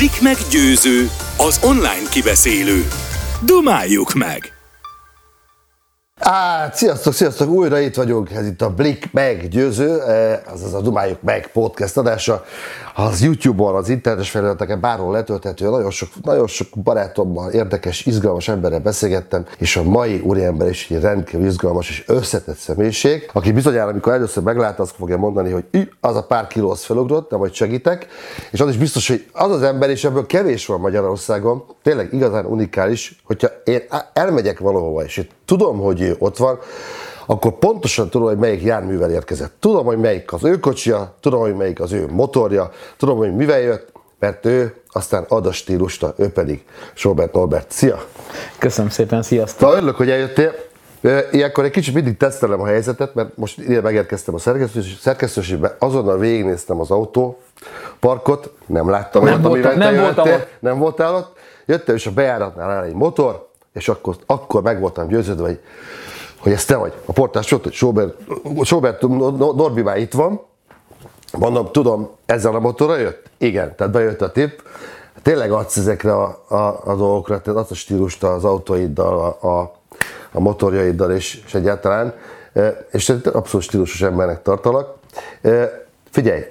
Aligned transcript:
Blik 0.00 0.20
meg 0.20 0.36
az 1.36 1.60
online 1.62 2.08
kibeszélő. 2.10 2.88
Dumáljuk 3.44 4.12
meg! 4.12 4.59
Á, 6.32 6.70
sziasztok, 6.72 7.12
sziasztok, 7.12 7.48
újra 7.48 7.78
itt 7.78 7.94
vagyunk, 7.94 8.30
ez 8.30 8.46
itt 8.46 8.62
a 8.62 8.74
Blik 8.74 9.12
meggyőző, 9.12 9.98
azaz 10.52 10.74
a 10.74 10.80
Dumáljuk 10.80 11.22
meg 11.22 11.50
podcast 11.52 11.96
adása, 11.96 12.44
az 12.94 13.22
YouTube-on, 13.22 13.74
az 13.74 13.88
internetes 13.88 14.30
felületeken 14.30 14.80
bárhol 14.80 15.12
letölthető, 15.12 15.68
nagyon 15.68 15.90
sok, 15.90 16.08
nagyon 16.22 16.46
sok 16.46 16.66
barátommal, 16.82 17.50
érdekes, 17.50 18.06
izgalmas 18.06 18.48
emberrel 18.48 18.80
beszélgettem, 18.80 19.46
és 19.58 19.76
a 19.76 19.82
mai 19.82 20.20
úriember 20.24 20.68
is 20.68 20.90
egy 20.90 21.00
rendkívül 21.00 21.46
izgalmas 21.46 21.88
és 21.88 22.04
összetett 22.06 22.56
személyiség, 22.56 23.30
aki 23.32 23.52
bizonyára, 23.52 23.90
amikor 23.90 24.12
először 24.12 24.42
meglátta, 24.42 24.82
azt 24.82 24.94
fogja 24.96 25.16
mondani, 25.16 25.50
hogy 25.50 25.64
az 26.00 26.16
a 26.16 26.22
pár 26.22 26.46
kiló 26.46 26.70
az 26.70 26.84
felugrott, 26.84 27.30
nem 27.30 27.38
hogy 27.38 27.54
segítek, 27.54 28.06
és 28.50 28.60
az 28.60 28.68
is 28.68 28.76
biztos, 28.76 29.08
hogy 29.08 29.26
az 29.32 29.50
az 29.50 29.62
ember, 29.62 29.90
és 29.90 30.04
ebből 30.04 30.26
kevés 30.26 30.66
van 30.66 30.80
Magyarországon, 30.80 31.64
tényleg 31.82 32.12
igazán 32.12 32.44
unikális, 32.44 33.20
hogyha 33.24 33.48
én 33.64 33.82
elmegyek 34.12 34.58
valahova, 34.58 35.04
és 35.04 35.16
itt 35.16 35.30
tudom, 35.50 35.78
hogy 35.78 36.16
ott 36.18 36.36
van, 36.36 36.58
akkor 37.26 37.52
pontosan 37.58 38.10
tudom, 38.10 38.28
hogy 38.28 38.38
melyik 38.38 38.62
járművel 38.62 39.10
érkezett. 39.10 39.52
Tudom, 39.60 39.84
hogy 39.84 39.98
melyik 39.98 40.32
az 40.32 40.44
ő 40.44 40.58
kocsia, 40.58 41.14
tudom, 41.20 41.40
hogy 41.40 41.54
melyik 41.54 41.80
az 41.80 41.92
ő 41.92 42.06
motorja, 42.10 42.70
tudom, 42.96 43.16
hogy 43.16 43.34
mivel 43.36 43.60
jött, 43.60 43.92
mert 44.18 44.46
ő 44.46 44.74
aztán 44.88 45.24
ad 45.28 45.46
a 45.46 45.52
stílusta, 45.52 46.14
ő 46.16 46.28
pedig 46.28 46.64
Sobert 46.94 47.32
Norbert. 47.32 47.70
Szia! 47.70 48.04
Köszönöm 48.58 48.90
szépen, 48.90 49.22
sziasztok! 49.22 49.68
Na, 49.68 49.76
örülök, 49.76 49.96
hogy 49.96 50.10
eljöttél. 50.10 50.54
Ilyenkor 51.30 51.64
egy 51.64 51.70
kicsit 51.70 51.94
mindig 51.94 52.16
tesztelem 52.16 52.60
a 52.60 52.66
helyzetet, 52.66 53.14
mert 53.14 53.36
most 53.36 53.58
ide 53.58 53.80
megérkeztem 53.80 54.34
a 54.34 54.38
szerkesztőségbe, 55.00 55.76
azonnal 55.78 56.18
végignéztem 56.18 56.80
az 56.80 56.90
autó 56.90 57.40
parkot, 58.00 58.52
nem 58.66 58.90
láttam 58.90 59.24
nem 59.24 59.32
olyat, 59.32 59.46
voltam, 59.46 59.78
nem 59.78 59.96
voltam 59.96 60.28
ott. 60.28 60.48
Nem 60.58 60.78
voltál 60.78 61.14
ott. 61.14 61.36
Jöttem, 61.66 61.94
és 61.94 62.06
a 62.06 62.10
bejáratnál 62.10 62.70
áll 62.70 62.84
egy 62.84 62.94
motor, 62.94 63.48
és 63.72 63.88
akkor, 63.88 64.16
akkor 64.26 64.62
meg 64.62 64.80
voltam 64.80 65.08
győződve, 65.08 65.46
hogy, 65.46 65.60
hogy 66.38 66.52
ez 66.52 66.64
te 66.64 66.76
vagy. 66.76 66.92
A 67.04 67.12
portás 67.12 67.52
ott, 67.52 67.62
hogy 67.62 67.72
Sobert, 68.64 69.00
Norbi 69.38 69.82
már 69.82 69.98
itt 69.98 70.12
van. 70.12 70.40
Mondom, 71.38 71.72
tudom, 71.72 72.10
ezzel 72.26 72.54
a 72.54 72.60
motorra 72.60 72.96
jött? 72.96 73.30
Igen, 73.38 73.76
tehát 73.76 73.92
bejött 73.92 74.20
a 74.20 74.32
tip. 74.32 74.62
Tényleg 75.22 75.52
adsz 75.52 75.76
ezekre 75.76 76.12
a, 76.12 76.44
a, 76.48 76.80
a 76.84 76.94
dolgokra, 76.96 77.40
tehát 77.40 77.60
adsz 77.60 77.70
a 77.70 77.74
stílust 77.74 78.22
az 78.22 78.44
autóiddal, 78.44 79.36
a, 79.40 79.48
a, 79.48 79.74
a 80.32 80.40
motorjaiddal 80.40 81.10
és, 81.10 81.42
és 81.46 81.54
egyáltalán. 81.54 82.14
És 82.90 83.08
abszolút 83.32 83.66
stílusos 83.66 84.02
embernek 84.02 84.42
tartalak. 84.42 84.96
Figyelj, 86.10 86.42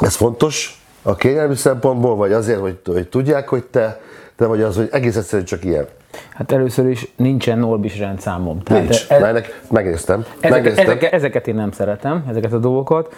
ez 0.00 0.14
fontos 0.14 0.82
a 1.02 1.16
kényelmi 1.16 1.56
szempontból, 1.56 2.16
vagy 2.16 2.32
azért, 2.32 2.60
hogy, 2.60 2.78
hogy 2.84 3.08
tudják, 3.08 3.48
hogy 3.48 3.64
te, 3.64 4.00
te 4.36 4.46
vagy 4.46 4.62
az, 4.62 4.76
hogy 4.76 4.88
egész 4.92 5.16
egyszerűen 5.16 5.46
csak 5.46 5.64
ilyen. 5.64 5.88
Hát 6.30 6.52
először 6.52 6.86
is 6.86 7.08
nincsen 7.16 7.58
Norbis 7.58 7.98
rendszámom. 7.98 8.62
Tehát 8.62 8.82
Nincs, 8.82 9.06
ez, 9.08 9.22
ennek 9.22 9.62
megnéztem. 9.70 10.24
Ezeket, 10.40 10.50
megnéztem. 10.50 10.84
Ezeket, 10.84 11.12
ezeket 11.12 11.48
én 11.48 11.54
nem 11.54 11.70
szeretem, 11.70 12.24
ezeket 12.28 12.52
a 12.52 12.58
dolgokat. 12.58 13.14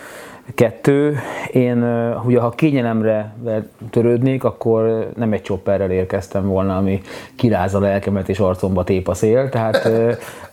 Kettő, 0.55 1.19
én 1.51 1.83
ugye 2.25 2.41
ha 2.41 2.51
kényelemre 2.51 3.35
törődnék, 3.91 4.45
akkor 4.45 5.11
nem 5.17 5.33
egy 5.33 5.43
csopperrel 5.43 5.91
érkeztem 5.91 6.47
volna, 6.47 6.77
ami 6.77 7.01
kiráz 7.37 7.75
a 7.75 7.81
lelkemet 7.81 8.29
és 8.29 8.39
arcomba 8.39 8.85
tép 8.85 9.09
a 9.09 9.15
szél, 9.15 9.49
tehát 9.49 9.89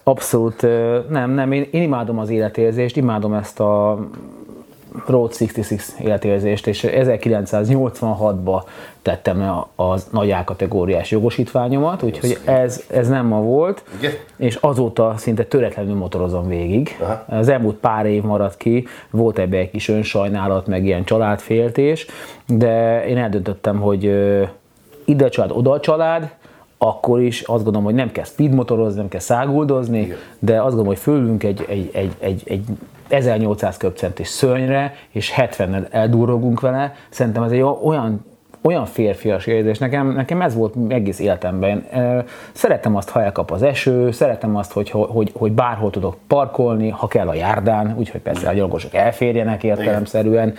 abszolút 0.04 0.62
nem, 1.10 1.32
nem, 1.32 1.52
én, 1.52 1.68
én 1.72 1.82
imádom 1.82 2.20
az 2.20 2.30
életérzést, 2.30 2.98
imádom 2.98 3.34
ezt 3.34 3.60
a 3.60 4.00
Road 5.06 5.38
66 5.38 6.00
életérzést, 6.00 6.68
és 6.68 6.86
1986-ba 6.90 8.62
tettem 9.02 9.42
a, 9.42 9.84
a 9.84 9.98
nagy 10.12 10.32
A 10.32 10.44
kategóriás 10.44 11.12
jogosítványomat, 11.12 12.04
úgyhogy 12.04 12.40
ez, 12.46 12.84
ez 12.90 13.08
nem 13.08 13.26
ma 13.26 13.42
volt, 13.42 13.84
Igen. 13.98 14.12
és 14.38 14.56
azóta 14.56 15.14
szinte 15.18 15.46
töretlenül 15.46 15.96
motorozom 15.96 16.48
végig. 16.48 16.98
Aha. 17.02 17.24
Az 17.28 17.50
elmúlt 17.50 17.76
pár 17.76 18.06
év 18.06 18.24
maradt 18.24 18.58
ki, 18.58 18.88
volt 19.10 19.40
ebbe 19.40 19.58
egy 19.58 19.72
kis 19.72 19.88
önsajnálat, 19.88 20.68
meg 20.68 20.86
ilyen 20.86 21.04
családféltés, 21.04 22.06
de 22.48 23.06
én 23.08 23.18
eldöntöttem, 23.18 23.80
hogy 23.80 24.04
ide 25.06 25.26
a 25.26 25.30
család, 25.30 25.52
oda 25.52 25.72
a 25.72 25.80
család, 25.80 26.36
akkor 26.78 27.22
is 27.22 27.42
azt 27.42 27.64
gondolom, 27.64 27.84
hogy 27.84 27.96
nem 27.96 28.12
kell 28.12 28.24
speedmotorozni, 28.24 29.00
nem 29.00 29.08
kell 29.08 29.20
száguldozni, 29.20 30.00
Igen. 30.00 30.18
de 30.40 30.54
azt 30.54 30.64
gondolom, 30.64 30.88
hogy 30.88 30.98
fölülünk 30.98 31.44
egy, 31.44 31.66
egy, 31.68 31.90
egy, 31.94 32.12
egy, 32.20 32.42
egy 32.46 32.64
1800 33.10 33.78
köbcentis 33.78 34.28
szörnyre, 34.28 34.94
és 35.10 35.34
70-nel 35.38 35.88
eldurrogunk 35.92 36.60
vele. 36.60 36.94
Szerintem 37.10 37.44
ez 37.44 37.52
egy 37.52 37.62
olyan 37.62 38.26
olyan 38.62 38.86
férfias 38.86 39.46
érzés. 39.46 39.78
Nekem, 39.78 40.12
nekem 40.12 40.42
ez 40.42 40.56
volt 40.56 40.74
egész 40.88 41.20
életemben. 41.20 41.86
Szeretem 42.52 42.96
azt, 42.96 43.10
ha 43.10 43.24
elkap 43.24 43.52
az 43.52 43.64
eső, 43.64 44.12
szeretem 44.12 44.56
azt, 44.56 44.72
hogy, 44.72 44.90
hogy, 44.90 45.32
hogy 45.34 45.52
bárhol 45.52 45.90
tudok 45.90 46.18
parkolni, 46.28 46.90
ha 46.90 47.08
kell 47.08 47.28
a 47.28 47.34
járdán, 47.34 47.96
úgyhogy 47.98 48.22
persze 48.22 48.50
a 48.50 48.54
gyalogosok 48.54 48.94
elférjenek 48.94 49.64
értelemszerűen. 49.64 50.54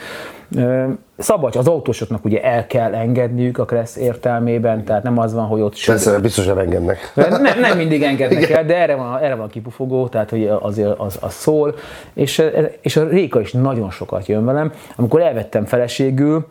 Szabad, 1.18 1.56
az 1.56 1.68
autósoknak 1.68 2.24
ugye 2.24 2.42
el 2.42 2.66
kell 2.66 2.94
engedniük 2.94 3.58
a 3.58 3.64
Kressz 3.64 3.96
értelmében, 3.96 4.84
tehát 4.84 5.02
nem 5.02 5.18
az 5.18 5.34
van, 5.34 5.46
hogy 5.46 5.60
ott... 5.60 5.84
Persze, 5.86 6.18
biztosan 6.18 6.58
engednek. 6.58 7.12
Nem, 7.14 7.60
nem 7.60 7.76
mindig 7.76 8.02
engednek 8.02 8.42
Igen. 8.42 8.56
el, 8.58 8.64
de 8.64 8.76
erre 8.76 8.94
van, 8.94 9.18
erre 9.18 9.34
van 9.34 9.48
kipufogó, 9.48 10.08
tehát 10.08 10.30
hogy 10.30 10.50
azért 10.60 10.98
az, 10.98 11.18
az 11.20 11.34
szól, 11.34 11.74
és, 12.12 12.42
és 12.80 12.96
a 12.96 13.08
Réka 13.08 13.40
is 13.40 13.52
nagyon 13.52 13.90
sokat 13.90 14.26
jön 14.26 14.44
velem. 14.44 14.72
Amikor 14.96 15.20
elvettem 15.20 15.64
feleségül, 15.64 16.46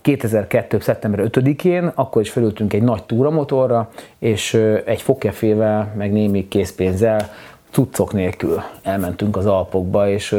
2002. 0.00 0.80
szeptember 0.80 1.28
5-én, 1.32 1.92
akkor 1.94 2.22
is 2.22 2.30
felültünk 2.30 2.72
egy 2.72 2.82
nagy 2.82 3.04
túramotorra, 3.04 3.88
és 4.18 4.54
egy 4.84 5.02
fogkefével, 5.02 5.92
meg 5.96 6.12
némi 6.12 6.48
készpénzzel, 6.48 7.30
cuccok 7.70 8.12
nélkül 8.12 8.62
elmentünk 8.82 9.36
az 9.36 9.46
Alpokba, 9.46 10.08
és 10.08 10.36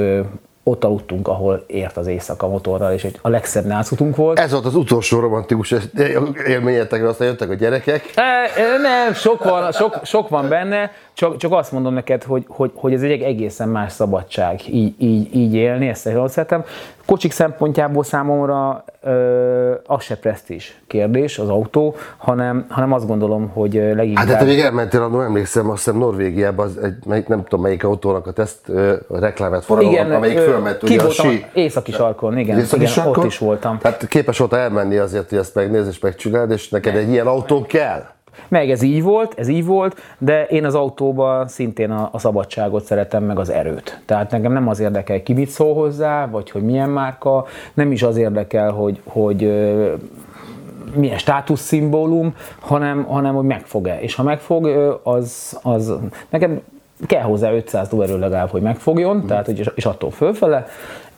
ott 0.63 0.83
aludtunk, 0.83 1.27
ahol 1.27 1.63
ért 1.67 1.97
az 1.97 2.07
éjszaka 2.07 2.47
motorral, 2.47 2.91
és 2.91 3.03
egy, 3.03 3.19
a 3.22 3.29
legszebb 3.29 3.66
nácutunk 3.66 4.16
volt. 4.16 4.39
Ez 4.39 4.51
volt 4.51 4.66
az 4.66 4.75
utolsó 4.75 5.19
romantikus 5.19 5.75
élményetek, 6.47 7.03
aztán 7.03 7.27
jöttek 7.27 7.49
a 7.49 7.53
gyerekek. 7.53 8.03
E, 8.16 8.49
nem, 8.81 9.13
sok 9.13 9.44
van, 9.44 9.72
sok, 9.72 9.99
sok 10.03 10.29
van 10.29 10.49
benne, 10.49 10.91
csak, 11.13 11.38
csak 11.38 11.51
azt 11.51 11.72
mondom 11.72 11.94
neked, 11.94 12.23
hogy, 12.23 12.45
hogy, 12.47 12.72
hogy 12.75 12.94
ez 12.94 13.01
egy 13.01 13.22
egészen 13.22 13.69
más 13.69 13.91
szabadság 13.91 14.59
így, 14.67 14.95
így, 14.97 15.35
így 15.35 15.53
élni, 15.53 15.88
ezt 15.88 16.09
jól 16.09 16.27
szeretem. 16.27 16.63
Kocsik 17.05 17.31
szempontjából 17.31 18.03
számomra 18.03 18.83
ö, 19.01 19.73
az 19.85 20.03
se 20.03 20.16
presztízs 20.16 20.72
kérdés, 20.88 21.39
az 21.39 21.49
autó, 21.49 21.95
hanem, 22.17 22.66
hanem 22.69 22.94
azt 22.94 23.07
gondolom, 23.07 23.49
hogy 23.49 23.73
leginkább... 23.73 24.27
Hát, 24.27 24.35
hát 24.35 24.45
még 24.45 24.59
elmentél, 24.59 25.01
annól 25.01 25.23
emlékszem, 25.23 25.69
azt 25.69 25.83
hiszem 25.83 25.99
Norvégiában, 25.99 26.66
az 26.66 26.77
egy, 27.11 27.28
nem 27.28 27.43
tudom 27.43 27.61
melyik 27.61 27.83
autónak 27.83 28.28
a 28.28 28.31
teszt 28.31 28.69
ö, 28.69 28.93
a 29.07 29.19
reklámát 29.19 29.63
forgalomban, 29.63 30.11
amelyik 30.11 30.38
fölment 30.38 30.83
ugye 30.83 31.01
a 31.01 31.09
sí. 31.09 31.45
Északi 31.53 31.91
sarkon, 31.91 32.38
igen, 32.38 32.59
északi 32.59 32.75
igen 32.81 32.93
sarkon? 32.93 33.17
ott 33.17 33.25
is 33.25 33.38
voltam. 33.38 33.78
Hát 33.83 34.07
képes 34.07 34.38
volt 34.38 34.53
elmenni 34.53 34.97
azért, 34.97 35.29
hogy 35.29 35.38
ezt 35.38 35.55
megnézd 35.55 35.88
és 35.88 35.99
megcsináld, 35.99 36.51
és 36.51 36.69
neked 36.69 36.95
egy 36.95 37.09
ilyen 37.09 37.28
autó 37.28 37.66
kell. 37.66 38.03
Meg 38.47 38.69
ez 38.69 38.81
így 38.81 39.03
volt, 39.03 39.34
ez 39.40 39.47
így 39.47 39.66
volt, 39.66 40.02
de 40.18 40.46
én 40.46 40.66
az 40.66 40.75
autóban 40.75 41.47
szintén 41.47 41.92
a, 41.92 42.09
a 42.12 42.19
szabadságot 42.19 42.84
szeretem, 42.84 43.24
meg 43.24 43.40
az 43.40 43.50
erőt. 43.50 44.02
Tehát 44.06 44.31
nekem 44.31 44.53
nem 44.53 44.68
az 44.68 44.80
érdekel, 44.80 45.24
ki 45.24 45.34
mit 45.34 45.50
szól 45.50 45.74
hozzá, 45.74 46.28
vagy 46.28 46.52
hogy 46.52 46.64
milyen 46.64 46.90
márka, 46.90 47.46
nem 47.74 47.91
is 47.91 48.03
az 48.03 48.18
érdekel, 48.18 48.72
hogy, 48.72 49.02
hogy 49.03 49.41
milyen 50.96 51.18
státuszszimbólum, 51.18 52.36
hanem, 52.59 53.03
hanem 53.03 53.36
hogy 53.36 53.46
megfog-e. 53.46 54.02
És 54.02 54.16
ha 54.16 54.24
megfog, 54.24 54.66
az, 55.03 55.59
az 55.62 55.94
nekem 56.30 56.62
kell 57.08 57.24
hozzá 57.24 57.52
500 57.52 57.91
lóerő 57.91 58.20
legalább, 58.20 58.50
hogy 58.50 58.62
megfogjon, 58.62 59.16
mm. 59.16 59.25
tehát, 59.25 59.46
hogy, 59.46 59.72
és 59.75 59.86
attól 59.86 60.12
fölfele, 60.12 60.68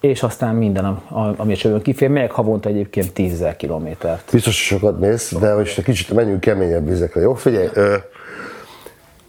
és 0.03 0.23
aztán 0.23 0.55
minden, 0.55 1.01
ami 1.37 1.53
a 1.53 1.55
csövön 1.55 1.81
kifér, 1.81 2.09
melyek 2.09 2.31
havonta 2.31 2.69
egyébként 2.69 3.13
10 3.13 3.45
kilométert. 3.57 4.31
Biztos, 4.31 4.69
hogy 4.69 4.79
sokat 4.79 4.99
mész, 4.99 5.35
de 5.39 5.55
most 5.55 5.77
egy 5.77 5.83
kicsit 5.83 6.13
menjünk 6.13 6.39
keményebb 6.39 6.87
vizekre, 6.87 7.21
jó? 7.21 7.33
Figyelj, 7.33 7.67
ö, 7.73 7.95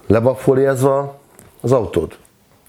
le 0.07 0.19
van 0.19 0.35
fóliázva 0.35 1.19
az 1.61 1.71
autód? 1.71 2.15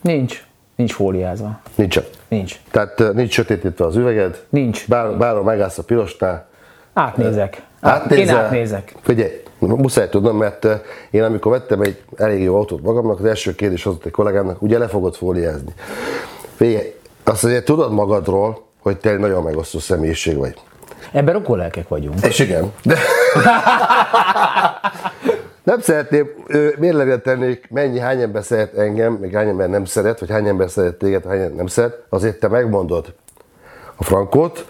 Nincs. 0.01 0.45
Nincs 0.77 0.93
fóliázva. 0.93 1.61
Nincs. 1.75 2.01
Nincs. 2.29 2.61
Tehát 2.71 3.13
nincs 3.15 3.33
sötétítve 3.33 3.85
az 3.85 3.97
üveged? 3.97 4.45
Nincs. 4.49 4.89
Bár, 4.89 5.17
bárhol 5.17 5.43
megállsz 5.43 5.79
a 5.79 5.83
pirosnál? 5.83 6.49
Átnézek. 6.93 7.63
Átnézel? 7.81 8.37
Én 8.37 8.43
átnézek. 8.43 8.95
Figyelj, 9.01 9.43
muszáj 9.59 10.09
tudnom, 10.09 10.37
mert 10.37 10.67
én 11.11 11.23
amikor 11.23 11.53
vettem 11.53 11.81
egy 11.81 12.03
elég 12.17 12.43
jó 12.43 12.57
autót 12.57 12.83
magamnak, 12.83 13.19
az 13.19 13.25
első 13.25 13.55
kérdés 13.55 13.87
az 13.87 13.95
egy 14.05 14.11
kollégámnak, 14.11 14.63
ugye 14.63 14.79
le 14.79 14.89
fogod 14.89 15.15
fóliázni. 15.15 15.73
Figyelj, 16.57 16.95
azt 17.29 17.45
azért 17.45 17.65
tudod 17.65 17.93
magadról, 17.93 18.65
hogy 18.83 18.97
te 18.97 19.11
egy 19.11 19.19
nagyon 19.19 19.43
megosztó 19.43 19.79
személyiség 19.79 20.37
vagy. 20.37 20.55
Ebben 21.13 21.45
lelkek 21.49 21.89
vagyunk. 21.89 22.27
És 22.27 22.39
igen. 22.39 22.73
De... 22.83 22.99
nem 25.63 25.81
szeretném 25.81 26.29
mérlegre 26.79 27.19
tennék, 27.19 27.69
mennyi, 27.71 27.99
hány 27.99 28.21
ember 28.21 28.45
szeret 28.45 28.75
engem, 28.75 29.13
még 29.13 29.35
hány 29.35 29.49
ember 29.49 29.69
nem 29.69 29.85
szeret, 29.85 30.21
vagy 30.21 30.31
hány 30.31 30.47
ember 30.47 30.71
szeret 30.71 30.95
téged, 30.95 31.25
hány 31.25 31.39
ember 31.41 31.55
nem 31.57 31.67
szeret, 31.67 32.03
azért 32.09 32.41
te 32.41 32.49
megmondod 32.49 33.15
a 33.97 34.05
frankot, 34.05 34.67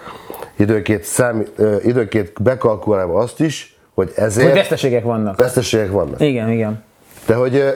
időnként, 0.56 1.03
szám, 1.03 1.44
időnként 1.82 2.43
bekalkulálva 2.43 3.19
azt 3.19 3.41
is, 3.41 3.79
hogy 3.94 4.12
ezért 4.17 4.47
Hogy 4.47 4.56
veszteségek 4.56 5.05
vannak. 5.05 5.37
veszteségek 5.37 5.91
vannak. 5.91 6.20
Igen, 6.20 6.50
igen. 6.50 6.85
De 7.26 7.35
hogy 7.35 7.75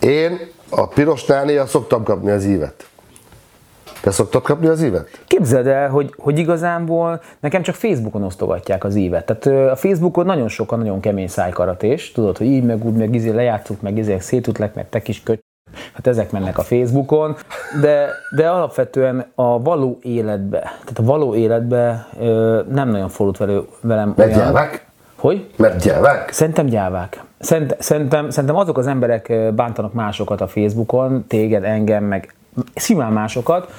én 0.00 0.38
a 0.68 0.88
pirosnál 0.88 1.44
néha 1.44 1.66
szoktam 1.66 2.02
kapni 2.02 2.30
az 2.30 2.44
ívet. 2.44 2.87
Te 4.00 4.10
szoktad 4.10 4.42
kapni 4.42 4.66
az 4.66 4.82
ívet? 4.82 5.20
Képzeld 5.26 5.66
el, 5.66 5.88
hogy, 5.88 6.14
hogy 6.16 6.38
igazából 6.38 7.20
nekem 7.40 7.62
csak 7.62 7.74
Facebookon 7.74 8.22
osztogatják 8.22 8.84
az 8.84 8.94
ívet. 8.94 9.26
Tehát 9.26 9.70
a 9.70 9.76
Facebookon 9.76 10.26
nagyon 10.26 10.48
sokan 10.48 10.78
nagyon 10.78 11.00
kemény 11.00 11.28
szájkaratés, 11.28 12.12
tudod, 12.12 12.38
hogy 12.38 12.46
így 12.46 12.64
meg 12.64 12.84
úgy, 12.84 12.94
meg 12.94 13.14
izé 13.14 13.30
lejátszuk, 13.30 13.80
meg 13.80 13.98
izé 13.98 14.18
szétütlek, 14.18 14.74
meg 14.74 14.88
te 14.88 15.02
kis 15.02 15.22
köcs. 15.22 15.40
Hát 15.92 16.06
ezek 16.06 16.30
mennek 16.30 16.58
a 16.58 16.62
Facebookon, 16.62 17.36
de, 17.80 18.08
de 18.36 18.48
alapvetően 18.48 19.26
a 19.34 19.62
való 19.62 19.98
életbe, 20.02 20.58
tehát 20.60 20.98
a 20.98 21.02
való 21.02 21.34
életbe 21.34 22.08
ö, 22.20 22.60
nem 22.70 22.88
nagyon 22.88 23.08
fordult 23.08 23.36
velő, 23.36 23.62
velem 23.80 24.12
Mert 24.16 24.34
gyávák? 24.34 24.86
Hogy? 25.16 25.50
Mert 25.56 25.82
gyávák? 25.82 26.32
Szerintem 26.32 26.66
gyávák. 26.66 27.22
Szerint, 27.38 27.76
szerintem, 27.78 28.30
szerintem 28.30 28.58
azok 28.58 28.78
az 28.78 28.86
emberek 28.86 29.32
bántanak 29.54 29.92
másokat 29.92 30.40
a 30.40 30.46
Facebookon, 30.46 31.24
téged, 31.26 31.64
engem, 31.64 32.04
meg 32.04 32.34
simán 32.74 33.12
másokat, 33.12 33.72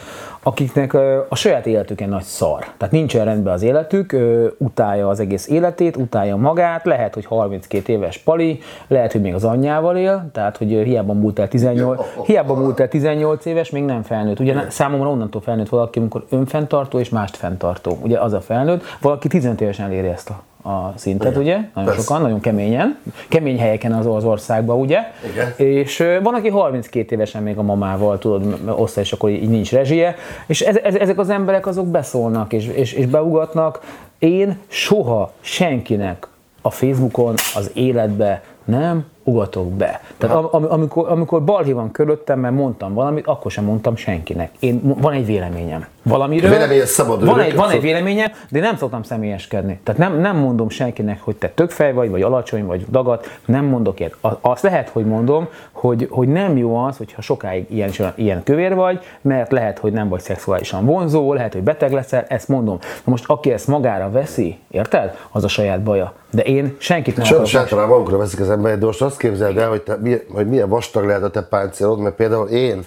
akiknek 0.43 0.93
a 1.29 1.35
saját 1.35 1.65
életüken 1.65 2.09
nagy 2.09 2.23
szar. 2.23 2.65
Tehát 2.77 2.93
nincsen 2.93 3.25
rendben 3.25 3.53
az 3.53 3.61
életük, 3.61 4.15
utálja 4.57 5.07
az 5.07 5.19
egész 5.19 5.47
életét, 5.47 5.95
utálja 5.95 6.35
magát, 6.35 6.85
lehet, 6.85 7.13
hogy 7.13 7.25
32 7.25 7.93
éves 7.93 8.17
pali, 8.17 8.59
lehet, 8.87 9.11
hogy 9.11 9.21
még 9.21 9.33
az 9.33 9.43
anyjával 9.43 9.97
él, 9.97 10.29
tehát 10.33 10.57
hogy 10.57 10.67
hiába 10.67 11.13
múlt 11.13 11.39
el 11.39 11.47
18, 11.47 12.01
hiába 12.25 12.53
múlt 12.53 12.79
el 12.79 12.87
18 12.87 13.45
éves, 13.45 13.69
még 13.69 13.83
nem 13.83 14.01
felnőtt. 14.01 14.39
Ugye 14.39 14.69
számomra 14.69 15.09
onnantól 15.09 15.41
felnőtt 15.41 15.69
valaki, 15.69 15.99
amikor 15.99 16.25
önfenntartó 16.29 16.99
és 16.99 17.09
mást 17.09 17.35
fenntartó. 17.35 17.97
Ugye 18.01 18.19
az 18.19 18.33
a 18.33 18.41
felnőtt, 18.41 18.83
valaki 19.01 19.27
15 19.27 19.61
évesen 19.61 19.85
eléri 19.85 20.07
ezt 20.07 20.29
a 20.29 20.41
a 20.63 20.93
szintet, 20.95 21.37
ugye? 21.37 21.53
Nagyon 21.55 21.89
Persze. 21.89 22.01
sokan, 22.01 22.21
nagyon 22.21 22.39
keményen, 22.39 22.97
kemény 23.27 23.59
helyeken 23.59 23.93
az, 23.93 24.05
az 24.05 24.23
országban, 24.23 24.79
ugye? 24.79 24.99
Igen. 25.31 25.53
És 25.67 26.03
van, 26.23 26.33
aki 26.33 26.49
32 26.49 27.15
évesen 27.15 27.43
még 27.43 27.57
a 27.57 27.61
mamával, 27.61 28.17
tudod, 28.17 28.59
osztály, 28.65 29.03
és 29.03 29.11
akkor 29.11 29.29
így 29.29 29.49
nincs 29.49 29.71
rezsie, 29.71 30.15
és 30.47 30.61
ez, 30.61 30.75
ez, 30.75 30.95
ezek 30.95 31.19
az 31.19 31.29
emberek 31.29 31.67
azok 31.67 31.87
beszólnak, 31.87 32.53
és, 32.53 32.67
és, 32.67 32.93
és 32.93 33.05
beugatnak. 33.05 33.79
Én 34.19 34.57
soha 34.67 35.31
senkinek 35.41 36.27
a 36.61 36.69
Facebookon, 36.69 37.35
az 37.55 37.71
életbe 37.73 38.43
nem 38.65 39.05
ugatok 39.23 39.71
be. 39.71 40.01
Tehát 40.17 40.35
am, 40.35 40.47
am, 40.51 40.65
amikor, 40.69 41.09
amikor 41.09 41.43
balhé 41.43 41.71
van 41.71 41.91
körülöttem, 41.91 42.39
mert 42.39 42.53
mondtam 42.53 42.93
valamit, 42.93 43.27
akkor 43.27 43.51
sem 43.51 43.63
mondtam 43.63 43.95
senkinek. 43.95 44.51
Én, 44.59 44.81
van 44.97 45.13
egy 45.13 45.25
véleményem. 45.25 45.85
Valamiről. 46.09 46.49
Vélemény 46.49 46.85
szabad, 46.85 47.25
van, 47.25 47.39
egy, 47.39 47.55
van 47.55 47.69
egy 47.69 47.81
véleményem, 47.81 48.31
de 48.49 48.59
nem 48.59 48.77
szoktam 48.77 49.03
személyeskedni. 49.03 49.79
Tehát 49.83 49.99
nem, 49.99 50.19
nem 50.19 50.37
mondom 50.37 50.69
senkinek, 50.69 51.21
hogy 51.21 51.35
te 51.35 51.49
tökfej 51.49 51.93
vagy, 51.93 52.09
vagy 52.09 52.21
alacsony, 52.21 52.65
vagy 52.65 52.85
dagat, 52.89 53.39
nem 53.45 53.65
mondok 53.65 53.99
ilyet. 53.99 54.15
Azt 54.41 54.63
lehet, 54.63 54.89
hogy 54.89 55.05
mondom, 55.05 55.47
hogy, 55.71 56.07
hogy 56.09 56.27
nem 56.27 56.57
jó 56.57 56.75
az, 56.75 56.97
hogyha 56.97 57.21
sokáig 57.21 57.65
ilyen, 57.69 57.91
ilyen 58.15 58.43
kövér 58.43 58.75
vagy, 58.75 58.99
mert 59.21 59.51
lehet, 59.51 59.79
hogy 59.79 59.91
nem 59.91 60.09
vagy 60.09 60.21
szexuálisan 60.21 60.85
vonzó, 60.85 61.33
lehet, 61.33 61.53
hogy 61.53 61.63
beteg 61.63 61.91
leszel, 61.91 62.25
ezt 62.27 62.47
mondom. 62.47 62.77
Na 62.81 63.11
most 63.11 63.23
aki 63.27 63.51
ezt 63.51 63.67
magára 63.67 64.11
veszi, 64.11 64.57
érted? 64.71 65.17
Az 65.31 65.43
a 65.43 65.47
saját 65.47 65.83
baja. 65.83 66.13
De 66.29 66.41
én 66.41 66.75
senkit 66.77 67.15
nem 67.15 67.25
Sajnos 67.25 67.55
általában 67.55 67.89
magukra 67.89 68.17
veszik 68.17 68.39
az 68.39 68.49
emberek, 68.49 68.79
de 68.79 68.85
most 68.85 69.01
azt 69.01 69.17
képzeld 69.17 69.57
el, 69.57 69.69
hogy, 69.69 69.81
te, 69.81 69.97
hogy 70.33 70.47
milyen 70.47 70.69
vastag 70.69 71.05
lehet 71.05 71.23
a 71.23 71.29
te 71.29 71.41
páncélod, 71.41 71.99
mert 71.99 72.15
például 72.15 72.47
én 72.47 72.83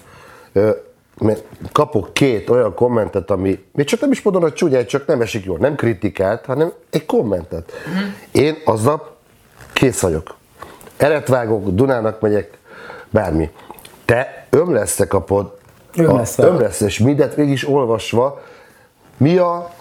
mert 1.19 1.43
kapok 1.71 2.13
két 2.13 2.49
olyan 2.49 2.73
kommentet, 2.73 3.31
ami, 3.31 3.63
még 3.73 3.85
csak 3.85 3.99
nem 3.99 4.11
is 4.11 4.21
mondom, 4.21 4.41
hogy 4.41 4.53
csúnyát, 4.53 4.87
csak 4.87 5.05
nem 5.05 5.21
esik 5.21 5.45
jól, 5.45 5.57
nem 5.57 5.75
kritikát, 5.75 6.45
hanem 6.45 6.73
egy 6.89 7.05
kommentet. 7.05 7.71
Én 8.31 8.55
aznap 8.65 9.11
kész 9.73 10.01
vagyok. 10.01 10.35
Eret 10.97 11.27
vágok, 11.27 11.69
Dunának 11.69 12.19
megyek, 12.21 12.57
bármi. 13.09 13.49
Te 14.05 14.47
ömleszte 14.49 15.07
kapod, 15.07 15.57
Ömlesztve. 15.95 16.43
a, 16.43 16.47
ömlesztve, 16.47 16.85
és 16.85 16.99
mindent 16.99 17.33
végig 17.35 17.51
is 17.51 17.67
olvasva, 17.67 18.41
mi 19.17 19.37
a, 19.37 19.73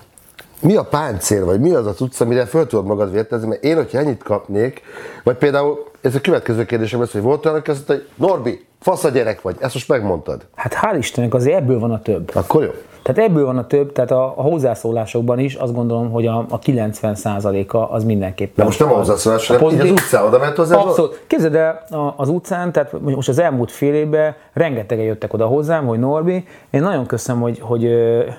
mi 0.63 0.77
a 0.77 0.83
páncél, 0.83 1.45
vagy 1.45 1.61
mi 1.61 1.71
az 1.71 1.87
a 1.87 1.95
tudsz, 1.95 2.21
amire 2.21 2.47
föl 2.47 2.67
tudod 2.67 2.87
magad 2.87 3.13
vértezni, 3.13 3.49
mert 3.49 3.65
én, 3.65 3.77
hogyha 3.77 3.99
ennyit 3.99 4.23
kapnék, 4.23 4.83
vagy 5.25 5.37
például, 5.37 5.91
ez 6.01 6.15
a 6.15 6.21
következő 6.21 6.65
kérdésem 6.65 7.01
lesz, 7.01 7.13
hogy 7.13 7.23
volt 7.23 7.47
olyan, 7.47 7.59
aki 7.59 7.71
azt 7.71 7.89
mondta, 7.89 8.07
hogy 8.07 8.29
Norbi, 8.29 8.67
fasz 8.81 9.05
a 9.05 9.09
gyerek 9.09 9.43
vagy, 9.43 9.57
ezt 9.61 9.75
most 9.75 9.89
megmondtad. 9.89 10.47
Hát 10.55 10.75
hál' 10.83 10.97
Istennek 10.99 11.35
azért 11.35 11.57
ebből 11.57 11.79
van 11.79 11.91
a 11.91 12.03
több. 12.03 12.31
Akkor 12.35 12.63
jó. 12.63 12.71
Tehát 13.03 13.31
ebből 13.31 13.45
van 13.45 13.59
a 13.59 13.67
több, 13.67 13.93
tehát 13.93 14.11
a, 14.11 14.25
a 14.37 14.43
hozzászólásokban 14.43 15.39
is 15.39 15.55
azt 15.55 15.75
gondolom, 15.75 16.11
hogy 16.11 16.27
a, 16.27 16.47
a 16.49 16.59
90%-a 16.59 17.77
az 17.77 18.05
mindenképpen. 18.05 18.55
De 18.57 18.65
most 18.65 18.79
nem 18.79 18.93
a 18.93 18.97
hozzászólás, 18.97 19.47
hanem 19.47 19.63
így 19.63 19.69
az 19.69 19.75
pozitív. 19.75 19.99
utcán 19.99 20.25
oda 20.25 20.39
ment 20.39 20.57
hozzá. 20.57 20.77
Abszolút. 20.77 21.25
Képzeld 21.27 21.55
el, 21.55 21.85
az 22.17 22.29
utcán, 22.29 22.73
tehát 22.73 23.01
most 23.01 23.29
az 23.29 23.39
elmúlt 23.39 23.71
fél 23.71 23.95
évben 23.95 24.35
rengetegen 24.53 25.05
jöttek 25.05 25.33
oda 25.33 25.47
hozzám, 25.47 25.87
hogy 25.87 25.99
Norbi, 25.99 26.45
én 26.71 26.83
nagyon 26.83 27.07
köszönöm, 27.07 27.43
hogy, 27.43 27.59
hogy 27.61 27.91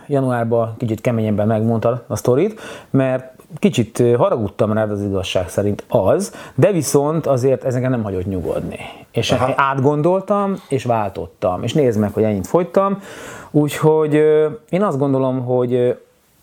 januárban 0.07 0.75
kicsit 0.77 1.01
keményebben 1.01 1.47
megmondtad 1.47 2.03
a 2.07 2.15
sztorit, 2.15 2.59
mert 2.89 3.32
kicsit 3.59 4.03
haragudtam 4.17 4.73
rád 4.73 4.91
az 4.91 5.01
igazság 5.01 5.49
szerint 5.49 5.83
az, 5.87 6.33
de 6.55 6.71
viszont 6.71 7.25
azért 7.25 7.63
ez 7.63 7.75
engem 7.75 7.91
nem 7.91 8.03
hagyott 8.03 8.25
nyugodni. 8.25 8.79
És 9.11 9.31
én 9.31 9.53
átgondoltam, 9.55 10.55
és 10.69 10.83
váltottam. 10.83 11.63
És 11.63 11.73
nézd 11.73 11.99
meg, 11.99 12.13
hogy 12.13 12.23
ennyit 12.23 12.47
fogytam. 12.47 13.01
Úgyhogy 13.51 14.13
én 14.69 14.83
azt 14.83 14.97
gondolom, 14.97 15.45
hogy 15.45 15.97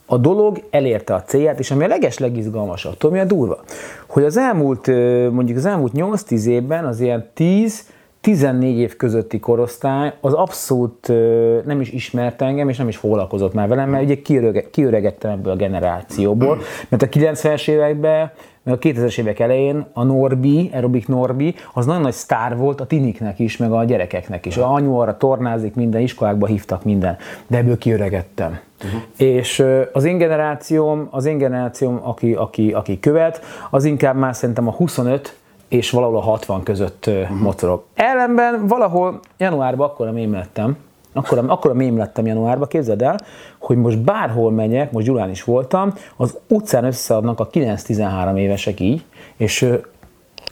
a 0.05 0.17
dolog 0.17 0.63
elérte 0.69 1.13
a 1.13 1.21
célját, 1.21 1.59
és 1.59 1.71
ami 1.71 1.83
a 1.83 1.87
leges 1.87 2.17
legizgalmasabb, 2.17 2.97
tudom, 2.97 3.15
mi 3.15 3.21
a 3.21 3.25
durva, 3.25 3.59
hogy 4.07 4.23
az 4.23 4.37
elmúlt, 4.37 4.87
mondjuk 5.31 5.57
az 5.57 5.65
elmúlt 5.65 5.91
8-10 5.95 6.45
évben 6.45 6.85
az 6.85 6.99
ilyen 6.99 7.29
10 7.33 7.85
14 8.21 8.77
év 8.77 8.95
közötti 8.95 9.39
korosztály 9.39 10.13
az 10.21 10.33
abszolút 10.33 11.07
nem 11.65 11.81
is 11.81 11.91
ismert 11.91 12.41
engem, 12.41 12.69
és 12.69 12.77
nem 12.77 12.87
is 12.87 12.97
foglalkozott 12.97 13.53
már 13.53 13.67
velem, 13.67 13.89
mert 13.89 14.03
ugye 14.03 14.21
kiörege, 14.21 14.69
kiöregettem 14.69 15.31
ebből 15.31 15.53
a 15.53 15.55
generációból, 15.55 16.59
mert 16.89 17.03
a 17.03 17.07
90-es 17.07 17.67
években, 17.67 18.31
meg 18.63 18.73
a 18.73 18.77
2000-es 18.77 19.19
évek 19.19 19.39
elején 19.39 19.85
a 19.93 20.03
Norbi, 20.03 20.69
Aerobik 20.73 21.07
Norbi, 21.07 21.55
az 21.73 21.85
nagyon 21.85 22.01
nagy 22.01 22.13
sztár 22.13 22.57
volt 22.57 22.81
a 22.81 22.85
tiniknek 22.85 23.39
is, 23.39 23.57
meg 23.57 23.71
a 23.71 23.83
gyerekeknek 23.83 24.45
is. 24.45 24.57
A 24.57 24.73
anyu 24.73 24.95
arra 24.95 25.17
tornázik, 25.17 25.75
minden 25.75 26.01
iskolákba 26.01 26.45
hívtak 26.45 26.83
minden, 26.83 27.17
de 27.47 27.57
ebből 27.57 27.77
kiöregettem. 27.77 28.59
Uh-huh. 28.83 29.01
És 29.17 29.65
az 29.93 30.03
én 30.03 30.17
generációm, 30.17 31.07
az 31.11 31.25
én 31.25 31.37
generációm, 31.37 31.99
aki, 32.03 32.33
aki, 32.33 32.71
aki 32.71 32.99
követ, 32.99 33.41
az 33.69 33.85
inkább 33.85 34.15
már 34.15 34.35
szerintem 34.35 34.67
a 34.67 34.71
25 34.71 35.35
és 35.71 35.89
valahol 35.89 36.17
a 36.17 36.21
60 36.21 36.63
között 36.63 37.05
uh-huh. 37.07 37.39
mocorog. 37.39 37.83
Ellenben 37.93 38.67
valahol 38.67 39.19
januárban 39.37 39.89
akkor 39.89 40.07
a 40.07 40.11
mém 40.11 40.31
lettem, 40.31 40.77
akkor, 41.13 41.43
akkor 41.47 41.71
a 41.71 41.73
mém 41.73 41.97
lettem 41.97 42.25
januárban, 42.25 42.67
képzeld 42.67 43.01
el, 43.01 43.17
hogy 43.59 43.77
most 43.77 43.99
bárhol 43.99 44.51
menjek, 44.51 44.91
most 44.91 45.05
Gyulán 45.05 45.29
is 45.29 45.43
voltam, 45.43 45.93
az 46.15 46.37
utcán 46.47 46.83
összeadnak 46.83 47.39
a 47.39 47.47
9-13 47.47 48.37
évesek 48.37 48.79
így, 48.79 49.03
és 49.37 49.69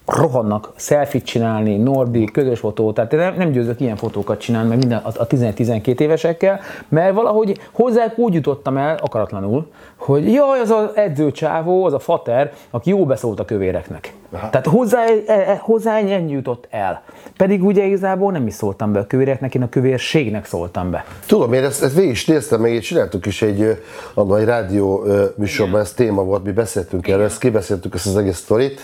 rohannak 0.06 0.72
selfit 0.76 1.26
csinálni, 1.26 1.78
Norbi, 1.78 2.26
közös 2.26 2.60
fotó, 2.60 2.92
tehát 2.92 3.12
nem, 3.12 3.36
nem 3.38 3.52
győzök 3.52 3.80
ilyen 3.80 3.96
fotókat 3.96 4.40
csinálni, 4.40 4.70
meg 4.70 4.78
minden 4.78 4.98
a, 4.98 5.08
a 5.18 5.28
11-12 5.28 6.00
évesekkel, 6.00 6.60
mert 6.88 7.14
valahogy 7.14 7.60
hozzá 7.72 8.14
úgy 8.16 8.34
jutottam 8.34 8.78
el, 8.78 8.98
akaratlanul, 9.02 9.68
hogy 9.96 10.32
jaj, 10.32 10.60
az 10.60 10.70
az 10.70 10.90
edzőcsávó, 10.96 11.86
az 11.86 11.94
a 11.94 12.00
fater, 12.00 12.54
aki 12.70 12.90
jó 12.90 13.06
beszólt 13.06 13.40
a 13.40 13.46
kövéreknek. 13.46 14.14
Aha. 14.32 14.50
Tehát 14.50 14.68
hozzá, 14.68 15.06
e, 15.06 15.34
e, 15.34 15.60
hozzá 15.62 15.98
ennyi 15.98 16.32
jutott 16.32 16.68
el. 16.70 17.04
Pedig 17.38 17.64
ugye 17.64 17.84
igazából 17.86 18.32
nem 18.32 18.48
is 18.48 18.54
szóltam 18.54 18.92
be 18.92 19.00
a 19.00 19.08
kövéreknek, 19.08 19.56
én 19.56 19.62
a 19.62 19.70
kövérségnek 19.70 20.46
szóltam 20.46 20.92
be. 20.92 21.06
Tudom, 21.26 21.54
én 21.54 21.64
ezt, 21.64 21.84
ezt 21.84 21.96
végig 21.96 22.12
is 22.12 22.26
néztem, 22.26 22.62
meg 22.62 22.80
csináltuk 22.80 23.26
is 23.26 23.42
egy, 23.42 23.84
abban 24.14 24.40
egy 24.40 24.46
rádió 24.46 25.04
műsorban, 25.36 25.80
ez 25.80 25.94
téma 25.94 26.24
volt, 26.24 26.44
mi 26.44 26.52
beszéltünk 26.52 27.08
erről, 27.08 27.24
ezt 27.24 27.40
kibeszéltük 27.40 27.94
ezt 27.94 28.06
az 28.06 28.18
egész 28.18 28.38
sztorit, 28.38 28.80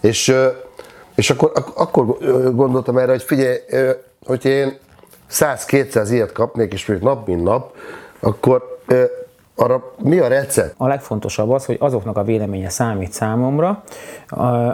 és, 0.00 0.34
és 1.14 1.30
akkor, 1.30 1.52
ak- 1.54 1.76
akkor 1.76 2.18
gondoltam 2.54 2.98
erre, 2.98 3.10
hogy 3.10 3.22
figyelj, 3.22 3.56
hogy 4.26 4.44
én 4.44 4.78
100-200 5.30 6.08
ilyet 6.10 6.32
kapnék, 6.32 6.72
és 6.72 6.86
még 6.86 6.98
nap 6.98 7.26
mint 7.26 7.42
nap, 7.42 7.74
akkor 8.20 8.78
arra 9.60 9.92
mi 10.02 10.18
a 10.18 10.28
recept? 10.28 10.74
A 10.76 10.86
legfontosabb 10.86 11.50
az, 11.50 11.64
hogy 11.64 11.76
azoknak 11.80 12.16
a 12.16 12.22
véleménye 12.22 12.68
számít 12.68 13.12
számomra, 13.12 13.82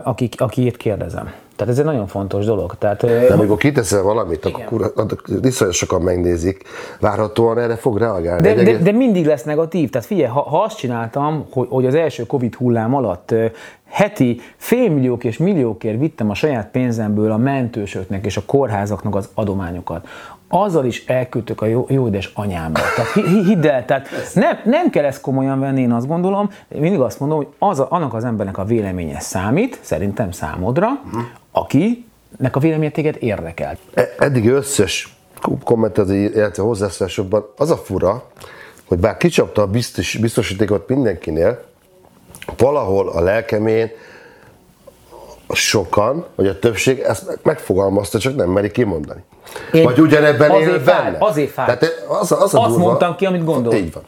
akik, 0.02 0.40
akiért 0.40 0.76
kérdezem. 0.76 1.32
Tehát 1.56 1.72
ez 1.72 1.78
egy 1.78 1.84
nagyon 1.84 2.06
fontos 2.06 2.44
dolog. 2.44 2.74
Tehát, 2.78 3.00
De 3.00 3.32
amikor 3.32 3.56
kiteszel 3.56 4.02
valamit, 4.02 4.50
kurva- 4.66 4.98
akkor 4.98 5.18
viszonylag 5.40 5.76
sokan 5.76 6.02
megnézik, 6.02 6.62
várhatóan 7.00 7.58
erre 7.58 7.76
fog 7.76 7.98
reagálni. 7.98 8.42
De, 8.42 8.54
de, 8.62 8.78
de 8.78 8.92
mindig 8.92 9.26
lesz 9.26 9.42
negatív. 9.42 9.90
Tehát 9.90 10.06
figyelj, 10.06 10.28
ha, 10.28 10.40
ha 10.40 10.62
azt 10.62 10.76
csináltam, 10.76 11.46
hogy, 11.50 11.66
hogy 11.70 11.86
az 11.86 11.94
első 11.94 12.26
Covid 12.26 12.54
hullám 12.54 12.94
alatt 12.94 13.34
heti 13.94 14.40
félmilliók 14.56 15.24
és 15.24 15.36
milliókért 15.38 15.98
vittem 15.98 16.30
a 16.30 16.34
saját 16.34 16.70
pénzemből 16.70 17.32
a 17.32 17.36
mentősöknek 17.36 18.24
és 18.24 18.36
a 18.36 18.42
kórházaknak 18.46 19.14
az 19.14 19.28
adományokat, 19.34 20.06
azzal 20.62 20.84
is 20.84 21.04
elküldtök 21.06 21.62
a 21.62 21.66
jó, 21.66 21.86
jó 21.88 22.06
édes 22.06 22.30
anyámba. 22.34 22.80
Tehát 22.96 23.10
hi- 23.12 23.26
hi- 23.26 23.44
hidd 23.44 23.66
el, 23.66 23.84
tehát 23.84 24.08
nem, 24.34 24.58
nem 24.64 24.90
kell 24.90 25.04
ezt 25.04 25.20
komolyan 25.20 25.60
venni, 25.60 25.80
én 25.80 25.92
azt 25.92 26.06
gondolom, 26.06 26.50
mindig 26.68 27.00
azt 27.00 27.20
mondom, 27.20 27.38
hogy 27.38 27.46
az 27.58 27.80
a, 27.80 27.86
annak 27.90 28.14
az 28.14 28.24
embernek 28.24 28.58
a 28.58 28.64
véleménye 28.64 29.20
számít, 29.20 29.78
szerintem 29.82 30.30
számodra, 30.30 30.88
akinek 31.52 32.56
a 32.56 32.58
véleménye 32.60 32.90
téged 32.90 33.16
érdekel. 33.20 33.76
E- 33.94 34.14
Eddig 34.18 34.48
összes 34.48 35.16
kommentet, 35.64 36.08
illetve 36.08 36.62
hozzászólásokban 36.62 37.46
az 37.56 37.70
a 37.70 37.76
fura, 37.76 38.24
hogy 38.84 38.98
bár 38.98 39.16
kicsapta 39.16 39.62
a 39.62 39.66
biztos, 39.66 40.16
biztosítékot 40.20 40.88
mindenkinél, 40.88 41.64
valahol 42.56 43.08
a 43.08 43.20
lelkemén 43.20 43.90
sokan, 45.54 46.24
vagy 46.34 46.46
a 46.46 46.58
többség 46.58 46.98
ezt 46.98 47.38
megfogalmazta, 47.42 48.18
csak 48.18 48.36
nem 48.36 48.50
meri 48.50 48.70
kimondani. 48.70 49.24
Én- 49.72 49.84
vagy 49.84 49.98
ugyanebben 49.98 50.50
azért 50.50 50.70
él 50.72 50.80
fáj, 50.80 51.02
benne. 51.04 51.16
azért 51.20 51.50
fáj. 51.50 51.64
Tehát 51.66 52.04
az, 52.08 52.32
az 52.32 52.54
a 52.54 52.60
Azt 52.60 52.68
durva, 52.70 52.78
mondtam 52.86 53.16
ki, 53.16 53.26
amit 53.26 53.44
gondolok. 53.44 53.78
Így 53.78 53.92
van. 53.92 54.02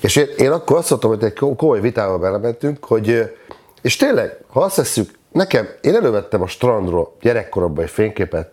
És 0.00 0.16
én, 0.16 0.26
én 0.36 0.50
akkor 0.50 0.76
azt 0.76 0.90
mondtam, 0.90 1.10
hogy 1.10 1.24
egy 1.24 1.34
ko- 1.34 1.56
komoly 1.56 1.80
vitába 1.80 2.18
belementünk, 2.18 2.84
hogy 2.84 3.34
és 3.82 3.96
tényleg, 3.96 4.36
ha 4.48 4.60
azt 4.60 4.76
tesszük, 4.76 5.10
nekem, 5.32 5.68
én 5.80 5.94
elővettem 5.94 6.42
a 6.42 6.46
strandról 6.46 7.12
gyerekkoromban 7.20 7.84
egy 7.84 7.90
fényképet, 7.90 8.50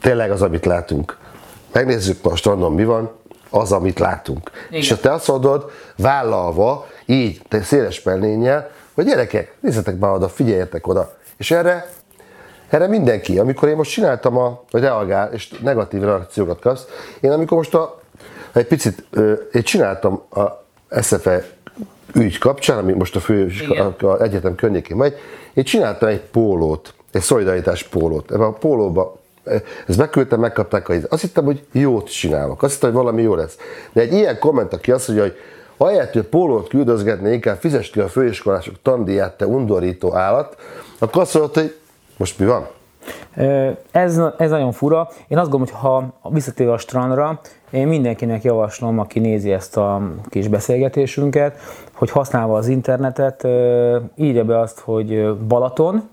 tényleg 0.00 0.30
az, 0.30 0.42
amit 0.42 0.64
látunk. 0.66 1.16
Megnézzük 1.72 2.22
ma 2.22 2.30
a 2.30 2.36
strandon 2.36 2.72
mi 2.72 2.84
van, 2.84 3.10
az, 3.50 3.72
amit 3.72 3.98
látunk. 3.98 4.50
Igen. 4.68 4.80
És 4.80 4.88
ha 4.90 4.96
te 4.96 5.12
azt 5.12 5.28
mondod, 5.28 5.70
vállalva, 5.96 6.86
így, 7.06 7.40
te 7.48 7.62
széles 7.62 8.02
mellénnyel, 8.02 8.70
hogy 8.94 9.04
gyerekek, 9.04 9.54
nézzetek 9.60 9.98
már 9.98 10.12
oda, 10.12 10.28
figyeljetek 10.28 10.86
oda. 10.86 11.16
És 11.36 11.50
erre, 11.50 11.86
erre 12.68 12.86
mindenki, 12.86 13.38
amikor 13.38 13.68
én 13.68 13.76
most 13.76 13.90
csináltam, 13.90 14.38
a, 14.38 14.62
vagy 14.70 14.82
reagál, 14.82 15.32
és 15.32 15.48
negatív 15.62 16.02
reakciókat 16.02 16.60
kapsz, 16.60 16.86
én 17.20 17.30
amikor 17.30 17.56
most 17.56 17.74
a, 17.74 18.00
egy 18.52 18.66
picit, 18.66 19.06
én 19.52 19.62
csináltam 19.62 20.22
a 20.30 20.64
SFE 21.02 21.44
ügy 22.14 22.38
kapcsán, 22.38 22.78
ami 22.78 22.92
most 22.92 23.16
a 23.16 23.20
fő 23.20 23.52
a, 24.00 24.06
a 24.06 24.22
egyetem 24.22 24.54
környékén 24.54 24.96
megy, 24.96 25.14
én 25.54 25.64
csináltam 25.64 26.08
egy 26.08 26.20
pólót, 26.20 26.94
egy 27.12 27.22
szolidaritás 27.22 27.82
pólót. 27.82 28.30
Ebben 28.30 28.46
a 28.46 28.52
pólóba 28.52 29.20
eh, 29.44 29.62
ezt 29.86 29.98
beküldtem, 29.98 30.40
megkapták, 30.40 30.86
hogy 30.86 31.04
azt 31.08 31.22
hittem, 31.22 31.44
hogy 31.44 31.64
jót 31.72 32.10
csinálok. 32.10 32.62
Azt 32.62 32.72
hittem, 32.72 32.92
hogy 32.92 32.98
valami 32.98 33.22
jó 33.22 33.34
lesz. 33.34 33.56
De 33.92 34.00
egy 34.00 34.12
ilyen 34.12 34.38
komment, 34.38 34.72
aki 34.72 34.92
azt 34.92 35.08
mondja, 35.08 35.26
hogy 35.26 35.36
ahelyett, 35.76 36.12
hogy 36.12 36.22
pólót 36.22 36.68
küldözgetni, 36.68 37.32
inkább 37.32 37.56
fizest 37.56 37.92
ki 37.92 38.00
a 38.00 38.08
főiskolások 38.08 38.74
tandíját, 38.82 39.36
te 39.36 39.46
undorító 39.46 40.14
állat, 40.14 40.56
akkor 40.98 41.22
azt 41.22 41.34
mondod, 41.34 41.54
hogy 41.54 41.76
most 42.16 42.38
mi 42.38 42.46
van? 42.46 42.66
Ez, 43.90 44.20
ez 44.38 44.50
nagyon 44.50 44.72
fura. 44.72 45.08
Én 45.28 45.38
azt 45.38 45.50
gondolom, 45.50 45.74
hogy 45.74 45.90
ha 46.22 46.30
visszatérve 46.30 46.72
a 46.72 46.78
strandra, 46.78 47.40
én 47.70 47.86
mindenkinek 47.86 48.42
javaslom, 48.42 48.98
aki 48.98 49.18
nézi 49.18 49.52
ezt 49.52 49.76
a 49.76 50.02
kis 50.28 50.48
beszélgetésünket, 50.48 51.58
hogy 51.92 52.10
használva 52.10 52.56
az 52.56 52.68
internetet, 52.68 53.46
írja 54.16 54.44
be 54.44 54.58
azt, 54.58 54.80
hogy 54.80 55.36
Balaton, 55.36 56.08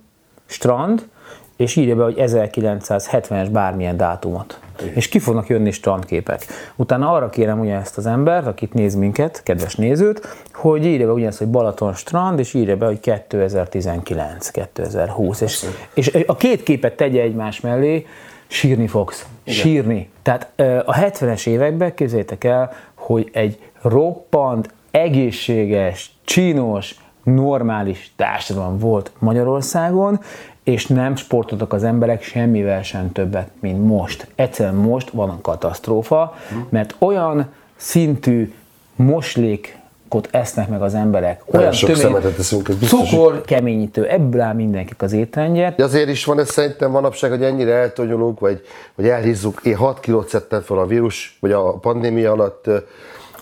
strand, 0.45 1.09
és 1.55 1.75
írja 1.75 1.95
be, 1.95 2.03
hogy 2.03 2.15
1970-es 2.17 3.47
bármilyen 3.51 3.97
dátumot. 3.97 4.59
És 4.93 5.07
ki 5.07 5.19
fognak 5.19 5.47
jönni 5.47 5.71
strandképek. 5.71 6.45
Utána 6.75 7.11
arra 7.11 7.29
kérem 7.29 7.59
ugye 7.59 7.75
ezt 7.75 7.97
az 7.97 8.05
embert, 8.05 8.47
akit 8.47 8.73
néz 8.73 8.95
minket, 8.95 9.41
kedves 9.43 9.75
nézőt, 9.75 10.27
hogy 10.53 10.85
írja 10.85 11.05
be 11.05 11.13
ugyanezt, 11.13 11.37
hogy 11.37 11.47
Balaton 11.47 11.93
strand, 11.93 12.39
és 12.39 12.53
írja 12.53 12.77
be, 12.77 12.85
hogy 12.85 12.99
2019, 12.99 14.49
2020. 14.49 15.41
És, 15.41 15.67
és 15.93 16.23
a 16.25 16.35
két 16.35 16.63
képet 16.63 16.95
tegye 16.95 17.21
egymás 17.21 17.59
mellé, 17.59 18.05
sírni 18.47 18.87
fogsz. 18.87 19.25
Sírni. 19.45 20.09
Tehát 20.21 20.51
a 20.85 20.93
70-es 20.93 21.47
években 21.47 21.93
képzeljétek 21.93 22.43
el, 22.43 22.73
hogy 22.95 23.29
egy 23.33 23.59
roppant, 23.81 24.73
egészséges, 24.91 26.11
csinos, 26.23 26.95
normális 27.23 28.13
társadalom 28.15 28.77
volt 28.79 29.11
Magyarországon, 29.19 30.19
és 30.63 30.87
nem 30.87 31.15
sportoltak 31.15 31.73
az 31.73 31.83
emberek 31.83 32.23
semmivel 32.23 32.83
sem 32.83 33.11
többet, 33.11 33.49
mint 33.59 33.85
most. 33.85 34.27
Egyszerűen 34.35 34.75
most 34.75 35.09
van 35.09 35.29
a 35.29 35.37
katasztrófa, 35.41 36.35
mert 36.69 36.95
olyan 36.99 37.47
szintű 37.75 38.53
moslékot 38.95 40.27
esznek 40.31 40.67
meg 40.69 40.81
az 40.81 40.93
emberek, 40.93 41.41
olyan 41.53 41.71
sok 41.71 41.89
tömény- 41.89 42.05
szemetet 42.05 42.39
eszünk, 42.39 42.69
ez 42.69 42.75
biztos, 42.75 42.99
hogy- 42.99 43.09
cukor, 43.09 43.41
keményítő, 43.41 44.05
ebből 44.07 44.41
áll 44.41 44.53
mindenkit 44.53 45.01
az 45.01 45.11
étrendje. 45.13 45.73
De 45.77 45.83
azért 45.83 46.09
is 46.09 46.25
van 46.25 46.39
ez 46.39 46.49
szerintem 46.49 46.91
manapság, 46.91 47.29
hogy 47.29 47.43
ennyire 47.43 47.73
eltonyolunk, 47.73 48.39
vagy, 48.39 48.61
vagy 48.95 49.07
elhízzuk. 49.07 49.59
Én 49.63 49.75
6 49.75 49.99
kilót 49.99 50.27
szedtem 50.29 50.61
fel 50.61 50.77
a 50.77 50.85
vírus, 50.85 51.37
vagy 51.39 51.51
a 51.51 51.71
pandémia 51.73 52.31
alatt. 52.31 52.65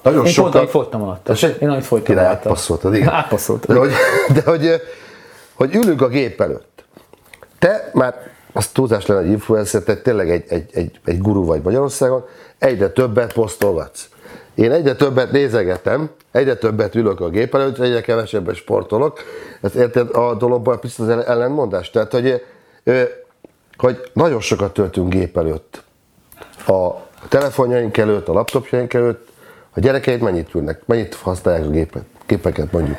Nagyon 0.02 0.26
Én 0.26 0.32
sokat... 0.32 0.52
pont 0.52 0.56
amit 0.56 0.70
fogytam 0.70 1.02
alatt. 1.02 1.24
Tessék? 1.24 1.56
Én 1.62 1.82
fogytam 1.82 2.06
Király, 2.06 2.26
alatt. 2.26 2.38
átpasszoltad, 2.38 2.96
igen. 2.96 3.10
Átpasszoltam. 3.10 3.76
De 3.76 3.82
hogy, 3.82 3.92
de 4.34 4.42
hogy, 4.46 4.82
hogy 5.54 5.76
ülünk 5.76 6.02
a 6.02 6.08
gép 6.08 6.42
előtt. 6.42 6.84
Te 7.60 7.90
már, 7.94 8.32
az 8.54 8.68
túlzás 8.68 9.06
lenne 9.06 9.22
egy 9.22 9.30
influencer, 9.30 9.82
te 9.82 9.96
tényleg 9.96 10.30
egy, 10.30 10.44
egy, 10.48 10.70
egy, 10.74 11.00
egy 11.06 11.22
guru 11.22 11.46
vagy 11.46 11.62
Magyarországon, 11.62 12.26
egyre 12.58 12.90
többet 12.90 13.34
posztolgatsz. 13.34 14.10
Én 14.56 14.72
egyre 14.72 14.96
többet 14.96 15.32
nézegetem, 15.32 16.10
egyre 16.32 16.56
többet 16.56 16.96
ülök 16.96 17.20
a 17.20 17.30
gép 17.30 17.56
előtt, 17.56 17.80
egyre 17.80 18.02
kevesebbet 18.02 18.56
sportolok. 18.56 19.20
Ez 19.62 19.76
érted 19.76 20.16
a 20.16 20.36
dologban 20.36 20.80
picit 20.80 21.00
az 21.00 21.10
ellentmondás? 21.10 21.90
Tehát, 21.90 22.12
hogy, 22.12 22.44
hogy 23.78 24.12
nagyon 24.14 24.40
sokat 24.40 24.74
töltünk 24.74 25.14
gép 25.14 25.38
előtt. 25.38 25.84
A 26.68 26.90
telefonjaink 27.28 27.98
előtt, 27.98 28.28
a 28.28 28.34
laptopjaink 28.34 28.94
előtt, 28.94 29.29
a 29.74 29.80
gyerekeid 29.80 30.22
mennyit 30.22 30.56
ülnek, 30.56 30.82
mennyit 30.86 31.16
használják 31.16 31.66
a 31.66 31.70
gépet, 31.70 32.04
gépeket 32.26 32.72
mondjuk. 32.72 32.98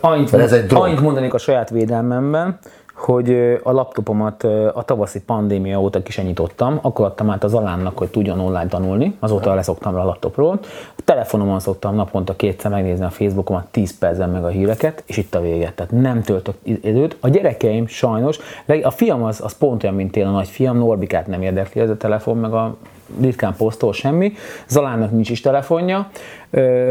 Annyit, 0.00 0.32
Mert 0.32 0.44
ez 0.44 0.52
egy 0.52 0.66
drog. 0.66 0.82
annyit 0.82 1.00
mondanék 1.00 1.34
a 1.34 1.38
saját 1.38 1.70
védelmemben, 1.70 2.58
hogy 2.94 3.58
a 3.62 3.72
laptopomat 3.72 4.44
a 4.74 4.82
tavaszi 4.84 5.20
pandémia 5.20 5.80
óta 5.80 6.02
ki 6.02 6.12
sem 6.12 6.24
nyitottam, 6.24 6.78
akkor 6.82 7.04
adtam 7.04 7.30
át 7.30 7.44
az 7.44 7.54
alánnak, 7.54 7.98
hogy 7.98 8.08
tudjon 8.08 8.40
online 8.40 8.66
tanulni, 8.66 9.16
azóta 9.18 9.54
leszoktam 9.54 9.94
le 9.94 10.00
a 10.00 10.04
laptopról. 10.04 10.58
A 10.96 11.02
telefonomon 11.04 11.60
szoktam 11.60 11.94
naponta 11.94 12.36
kétszer 12.36 12.70
megnézni 12.70 13.04
a 13.04 13.10
Facebookomat, 13.10 13.66
10 13.70 13.98
percen 13.98 14.30
meg 14.30 14.44
a 14.44 14.48
híreket, 14.48 15.02
és 15.06 15.16
itt 15.16 15.34
a 15.34 15.40
vége. 15.40 15.72
Tehát 15.74 15.92
nem 15.92 16.22
töltök 16.22 16.54
időt. 16.62 17.16
A 17.20 17.28
gyerekeim 17.28 17.86
sajnos, 17.86 18.38
a 18.82 18.90
fiam 18.90 19.22
az, 19.22 19.40
az 19.44 19.52
pont 19.58 19.82
olyan, 19.82 19.94
mint 19.94 20.16
én, 20.16 20.26
a 20.26 20.30
nagyfiam, 20.30 20.76
Norbikát 20.76 21.26
nem 21.26 21.42
érdekli 21.42 21.80
ez 21.80 21.90
a 21.90 21.96
telefon, 21.96 22.36
meg 22.36 22.52
a 22.52 22.76
ritkán 23.20 23.54
posztol 23.56 23.92
semmi, 23.92 24.32
Zalánnak 24.68 25.10
nincs 25.10 25.30
is 25.30 25.40
telefonja. 25.40 26.10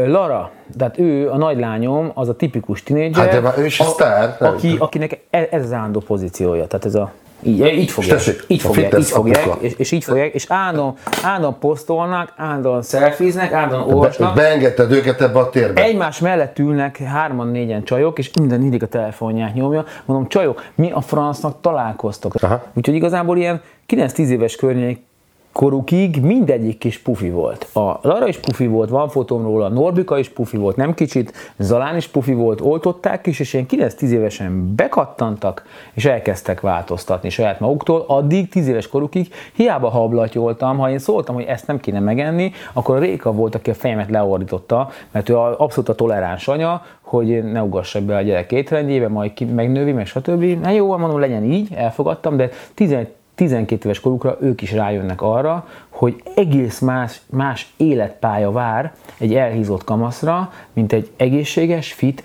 Lara, 0.06 0.50
tehát 0.78 0.98
ő, 0.98 1.30
a 1.30 1.36
nagylányom, 1.36 2.10
az 2.14 2.28
a 2.28 2.36
tipikus 2.36 2.82
tinédzser, 2.82 3.24
Hát 3.24 3.32
de 3.32 3.40
már 3.40 3.58
ő 3.58 3.64
is 3.64 3.80
a 3.80 3.84
sztár, 3.84 4.36
aki, 4.38 4.76
akinek 4.78 5.20
e- 5.30 5.48
ez 5.50 5.64
az 5.64 5.72
állandó 5.72 6.00
pozíciója, 6.00 6.66
tehát 6.66 6.84
ez 6.84 6.94
a 6.94 7.12
így, 7.42 7.66
így 7.66 7.90
fogják, 7.90 8.16
tessék, 8.16 8.44
így 8.46 8.60
fogják, 8.60 8.98
így 8.98 9.06
fogják, 9.06 9.46
és, 9.60 9.74
és, 9.76 9.92
így 9.92 10.04
fogják, 10.04 10.34
és 10.34 10.44
állandóan, 10.48 10.94
állandóan 11.22 11.58
posztolnak, 11.58 12.32
állandóan 12.36 12.82
szelfiznek, 12.82 13.52
állandóan 13.52 13.86
Be, 13.86 13.94
olvasnak, 13.94 14.34
beengedted 14.34 14.92
őket 14.92 15.20
ebbe 15.20 15.38
a 15.38 15.50
térbe. 15.50 15.82
egymás 15.82 16.18
mellett 16.18 16.58
ülnek 16.58 16.96
hárman, 16.96 17.48
négyen 17.48 17.84
csajok, 17.84 18.18
és 18.18 18.30
minden 18.38 18.60
mindig 18.60 18.82
a 18.82 18.86
telefonját 18.86 19.54
nyomja. 19.54 19.84
Mondom, 20.04 20.28
csajok, 20.28 20.64
mi 20.74 20.90
a 20.90 21.00
francnak 21.00 21.60
találkoztok? 21.60 22.34
Aha. 22.34 22.62
Úgyhogy 22.74 22.94
igazából 22.94 23.36
ilyen 23.36 23.60
9-10 23.88 24.18
éves 24.18 24.56
környék 24.56 25.08
korukig 25.52 26.22
mindegyik 26.22 26.78
kis 26.78 26.98
pufi 26.98 27.30
volt. 27.30 27.68
A 27.74 27.98
Lara 28.02 28.28
is 28.28 28.38
pufi 28.38 28.66
volt, 28.66 28.88
van 28.88 29.08
fotóm 29.08 29.42
róla, 29.42 29.68
Norbika 29.68 30.18
is 30.18 30.28
pufi 30.28 30.56
volt, 30.56 30.76
nem 30.76 30.94
kicsit, 30.94 31.32
Zalán 31.58 31.96
is 31.96 32.06
pufi 32.06 32.32
volt, 32.32 32.60
oltották 32.60 33.26
is, 33.26 33.40
és 33.40 33.52
ilyen 33.52 33.66
9-10 33.70 34.02
évesen 34.02 34.74
bekattantak, 34.74 35.66
és 35.92 36.04
elkezdtek 36.04 36.60
változtatni 36.60 37.30
saját 37.30 37.60
maguktól. 37.60 38.04
Addig 38.06 38.48
10 38.48 38.68
éves 38.68 38.88
korukig 38.88 39.34
hiába 39.52 39.88
hablatyoltam, 39.88 40.78
ha 40.78 40.90
én 40.90 40.98
szóltam, 40.98 41.34
hogy 41.34 41.44
ezt 41.44 41.66
nem 41.66 41.80
kéne 41.80 42.00
megenni, 42.00 42.52
akkor 42.72 42.96
a 42.96 42.98
Réka 42.98 43.32
volt, 43.32 43.54
aki 43.54 43.70
a 43.70 43.74
fejemet 43.74 44.10
leordította, 44.10 44.90
mert 45.10 45.28
ő 45.28 45.36
abszolút 45.36 45.88
a 45.88 45.94
toleráns 45.94 46.48
anya, 46.48 46.82
hogy 47.00 47.44
ne 47.44 47.62
ugassak 47.62 48.02
be 48.02 48.16
a 48.16 48.20
gyerek 48.20 48.52
étrendjébe, 48.52 49.08
majd 49.08 49.32
ki 49.32 49.44
megnövi, 49.44 49.92
meg 49.92 50.06
stb. 50.06 50.42
Na 50.62 50.70
jó, 50.70 50.96
mondom, 50.96 51.20
legyen 51.20 51.44
így, 51.44 51.68
elfogadtam, 51.74 52.36
de 52.36 52.48
11 52.74 53.08
12 53.40 53.84
éves 53.84 54.00
korukra 54.00 54.36
ők 54.40 54.62
is 54.62 54.72
rájönnek 54.72 55.22
arra, 55.22 55.66
hogy 55.88 56.22
egész 56.34 56.78
más, 56.78 57.20
más 57.30 57.72
életpálya 57.76 58.52
vár 58.52 58.92
egy 59.18 59.34
elhízott 59.34 59.84
kamaszra, 59.84 60.52
mint 60.72 60.92
egy 60.92 61.10
egészséges, 61.16 61.92
fit, 61.92 62.22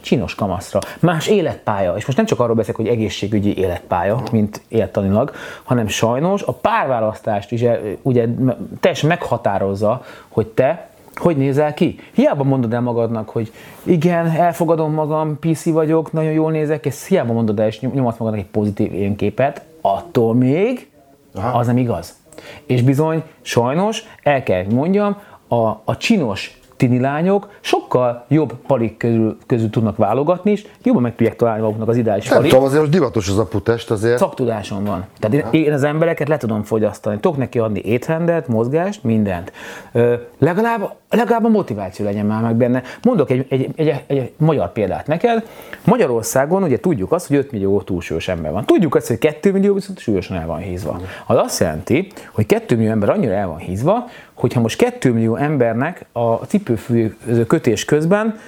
csinos 0.00 0.34
kamaszra. 0.34 0.78
Más 1.00 1.26
életpálya, 1.26 1.96
és 1.96 2.04
most 2.04 2.16
nem 2.16 2.26
csak 2.26 2.40
arról 2.40 2.54
beszélek, 2.54 2.76
hogy 2.76 2.88
egészségügyi 2.88 3.56
életpálya, 3.56 4.22
mint 4.32 4.60
élettanilag, 4.68 5.32
hanem 5.62 5.86
sajnos 5.86 6.42
a 6.42 6.52
párválasztást 6.52 7.52
is 7.52 7.62
el- 7.62 7.80
ugye 8.02 8.26
teljesen 8.80 9.08
meghatározza, 9.08 10.04
hogy 10.28 10.46
te 10.46 10.88
hogy 11.14 11.36
nézel 11.36 11.74
ki? 11.74 11.98
Hiába 12.12 12.44
mondod 12.44 12.72
el 12.72 12.80
magadnak, 12.80 13.28
hogy 13.28 13.52
igen, 13.82 14.26
elfogadom 14.26 14.92
magam, 14.92 15.38
PC 15.38 15.64
vagyok, 15.64 16.12
nagyon 16.12 16.32
jól 16.32 16.50
nézek, 16.50 16.86
és 16.86 17.06
hiába 17.06 17.32
mondod 17.32 17.60
el, 17.60 17.66
és 17.66 17.80
nyom- 17.80 17.94
nyomatsz 17.94 18.18
magadnak 18.18 18.42
egy 18.42 18.50
pozitív 18.50 18.94
énképet, 18.94 19.62
attól 19.86 20.34
még 20.34 20.90
Aha. 21.34 21.58
az 21.58 21.66
nem 21.66 21.76
igaz. 21.76 22.16
És 22.66 22.82
bizony, 22.82 23.22
sajnos, 23.42 24.02
el 24.22 24.42
kell 24.42 24.64
mondjam, 24.70 25.16
a, 25.48 25.68
a 25.84 25.96
csinos 25.96 26.60
tini 26.76 27.00
lányok 27.00 27.48
sokkal 27.60 28.24
jobb 28.28 28.54
palik 28.66 28.96
közül, 28.96 29.36
közül 29.46 29.70
tudnak 29.70 29.96
válogatni, 29.96 30.50
és 30.50 30.66
jobban 30.82 31.02
meg 31.02 31.14
tudják 31.16 31.36
találni 31.36 31.62
maguknak 31.62 31.88
az 31.88 31.96
ideális 31.96 32.28
Nem 32.28 32.36
palit. 32.36 32.50
tudom, 32.50 32.64
azért 32.66 32.80
most 32.80 32.92
divatos 32.92 33.28
az 33.28 33.38
a 33.38 33.44
putest 33.44 33.90
azért. 33.90 34.18
Szaktudásom 34.18 34.84
van. 34.84 35.04
Tehát 35.18 35.52
én, 35.54 35.64
én 35.64 35.72
az 35.72 35.82
embereket 35.84 36.28
le 36.28 36.36
tudom 36.36 36.62
fogyasztani. 36.62 37.18
Tudok 37.20 37.36
neki 37.36 37.58
adni 37.58 37.80
étrendet, 37.84 38.48
mozgást, 38.48 39.04
mindent. 39.04 39.52
Ö, 39.92 40.14
legalább, 40.38 40.94
legalább 41.10 41.44
a 41.44 41.48
motiváció 41.48 42.04
legyen 42.04 42.26
már 42.26 42.42
meg 42.42 42.56
benne. 42.56 42.82
Mondok 43.02 43.30
egy, 43.30 43.46
egy, 43.48 43.68
egy, 43.76 43.88
egy, 44.06 44.18
egy 44.18 44.32
magyar 44.36 44.72
példát 44.72 45.06
neked. 45.06 45.46
Magyarországon 45.84 46.62
ugye 46.62 46.80
tudjuk 46.80 47.12
azt, 47.12 47.26
hogy 47.26 47.36
5 47.36 47.52
millió 47.52 47.80
túlsúlyos 47.80 48.28
ember 48.28 48.52
van. 48.52 48.64
Tudjuk 48.64 48.94
azt, 48.94 49.06
hogy 49.06 49.18
2 49.18 49.52
millió 49.52 49.74
viszont 49.74 49.98
súlyosan 49.98 50.36
el 50.36 50.46
van 50.46 50.58
hízva. 50.58 51.00
Az 51.26 51.36
azt 51.36 51.60
jelenti, 51.60 52.06
hogy 52.32 52.46
2 52.46 52.76
millió 52.76 52.90
ember 52.90 53.08
annyira 53.10 53.32
el 53.32 53.46
van 53.46 53.58
hízva, 53.58 54.04
hogyha 54.34 54.60
most 54.60 54.76
2 54.76 55.12
millió 55.12 55.36
embernek 55.36 56.04
a 56.12 56.34
cipőfűző 56.34 57.46
kötés 57.46 57.84
közben 57.84 58.38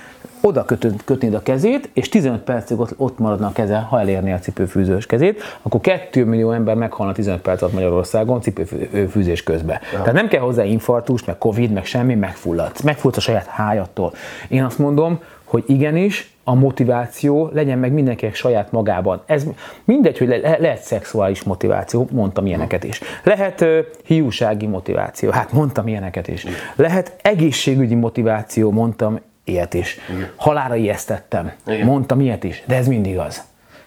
oda 0.40 0.64
kötöd, 0.64 1.04
kötnéd 1.04 1.34
a 1.34 1.42
kezét, 1.42 1.90
és 1.92 2.08
15 2.08 2.40
percig 2.40 2.80
ott, 2.80 2.94
ott 2.96 3.18
maradna 3.18 3.46
a 3.46 3.52
keze, 3.52 3.76
ha 3.78 4.00
elérné 4.00 4.32
a 4.32 4.38
cipőfűzős 4.38 5.06
kezét, 5.06 5.42
akkor 5.62 5.80
2 5.80 6.24
millió 6.24 6.50
ember 6.50 6.74
meghalna 6.74 7.12
15 7.12 7.40
perc 7.40 7.62
alatt 7.62 7.74
Magyarországon 7.74 8.40
cipőfűzés 8.40 9.42
közben. 9.42 9.80
Ja. 9.92 9.98
Tehát 9.98 10.14
nem 10.14 10.28
kell 10.28 10.40
hozzá 10.40 10.64
infarktus, 10.64 11.24
meg 11.24 11.38
covid, 11.38 11.72
meg 11.72 11.84
semmi, 11.84 12.14
megfulladsz. 12.14 12.80
Megfulladsz 12.80 13.18
a 13.18 13.20
saját 13.20 13.46
hájattól. 13.46 14.12
Én 14.48 14.64
azt 14.64 14.78
mondom, 14.78 15.18
hogy 15.56 15.64
igenis, 15.66 16.30
a 16.44 16.54
motiváció 16.54 17.50
legyen 17.52 17.78
meg 17.78 17.92
mindenkinek 17.92 18.34
saját 18.34 18.72
magában. 18.72 19.22
Ez 19.26 19.46
mindegy, 19.84 20.18
hogy 20.18 20.28
le, 20.28 20.56
lehet 20.58 20.82
szexuális 20.82 21.42
motiváció, 21.42 22.08
mondtam 22.12 22.46
ilyeneket 22.46 22.84
is. 22.84 23.00
Lehet 23.22 23.60
uh, 23.60 23.78
hiúsági 24.04 24.66
motiváció, 24.66 25.30
hát 25.30 25.52
mondtam 25.52 25.88
ilyeneket 25.88 26.28
is. 26.28 26.46
Lehet 26.74 27.16
egészségügyi 27.22 27.94
motiváció, 27.94 28.70
mondtam 28.70 29.20
ilyet 29.44 29.74
is. 29.74 29.98
Igen. 30.14 30.30
Halára 30.36 30.74
ijesztettem, 30.76 31.52
Igen. 31.66 31.86
mondtam 31.86 32.20
ilyet 32.20 32.44
is, 32.44 32.62
de 32.66 32.76
ez 32.76 32.86
mindig 32.86 33.18
az. 33.18 33.42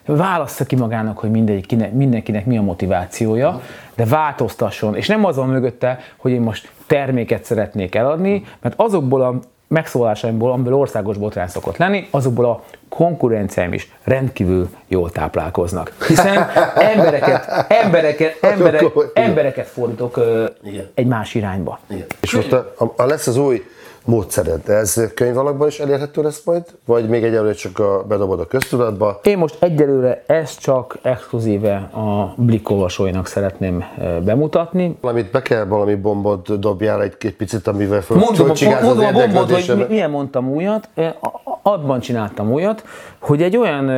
Válassza 0.06 0.64
ki 0.64 0.76
magának, 0.76 1.18
hogy 1.18 1.30
mindenkinek, 1.30 1.92
mindenkinek 1.92 2.46
mi 2.46 2.58
a 2.58 2.62
motivációja, 2.62 3.60
de 3.94 4.04
változtasson. 4.04 4.96
És 4.96 5.06
nem 5.06 5.24
az 5.24 5.36
van 5.36 5.48
mögötte, 5.48 5.98
hogy 6.16 6.32
én 6.32 6.40
most 6.40 6.70
terméket 6.86 7.44
szeretnék 7.44 7.94
eladni, 7.94 8.42
mert 8.60 8.74
azokból 8.76 9.22
a 9.22 9.40
megszólásaimból, 9.70 10.52
amiből 10.52 10.74
országos 10.74 11.16
botrány 11.16 11.48
szokott 11.48 11.76
lenni, 11.76 12.08
azokból 12.10 12.44
a 12.44 12.62
konkurenciáim 12.88 13.72
is 13.72 13.92
rendkívül 14.04 14.68
jól 14.88 15.10
táplálkoznak. 15.10 15.92
Hiszen 16.06 16.48
embereket, 16.74 17.66
embereket, 17.68 18.36
emberek, 18.40 18.84
embereket 19.14 19.66
fordítok 19.66 20.16
ö, 20.16 20.46
egy 20.94 21.06
más 21.06 21.34
irányba. 21.34 21.78
Igen. 21.90 22.06
És 22.20 22.34
most 22.34 22.52
a, 22.52 22.74
a, 22.78 22.92
a 22.96 23.04
lesz 23.06 23.26
az 23.26 23.36
új 23.36 23.64
módszered. 24.10 24.68
Ez 24.68 25.00
könyv 25.14 25.38
alakban 25.38 25.68
is 25.68 25.78
elérhető 25.78 26.22
lesz 26.22 26.42
majd? 26.44 26.62
Vagy 26.84 27.08
még 27.08 27.24
egyelőre 27.24 27.52
csak 27.52 27.78
a, 27.78 28.04
bedobod 28.08 28.40
a 28.40 28.46
köztudatba? 28.46 29.20
Én 29.22 29.38
most 29.38 29.56
egyelőre 29.62 30.24
ezt 30.26 30.60
csak 30.60 30.98
exkluzíve 31.02 31.74
a 31.76 32.34
Blik 32.36 32.70
olvasóinak 32.70 33.26
szeretném 33.26 33.84
bemutatni. 34.24 34.96
Valamit 35.00 35.30
be 35.30 35.42
kell, 35.42 35.64
valami 35.64 35.94
bombot 35.94 36.58
dobjál 36.58 37.02
egy, 37.02 37.14
egy 37.20 37.36
picit, 37.36 37.66
amivel 37.66 38.00
föl, 38.00 38.16
mondom, 38.16 38.46
mondom 38.82 39.04
a 39.04 39.12
bombot, 39.12 39.50
hogy 39.50 39.86
milyen 39.88 40.10
mondtam 40.10 40.48
újat, 40.48 40.88
abban 41.62 42.00
csináltam 42.00 42.52
újat, 42.52 42.84
hogy 43.18 43.42
egy 43.42 43.56
olyan 43.56 43.90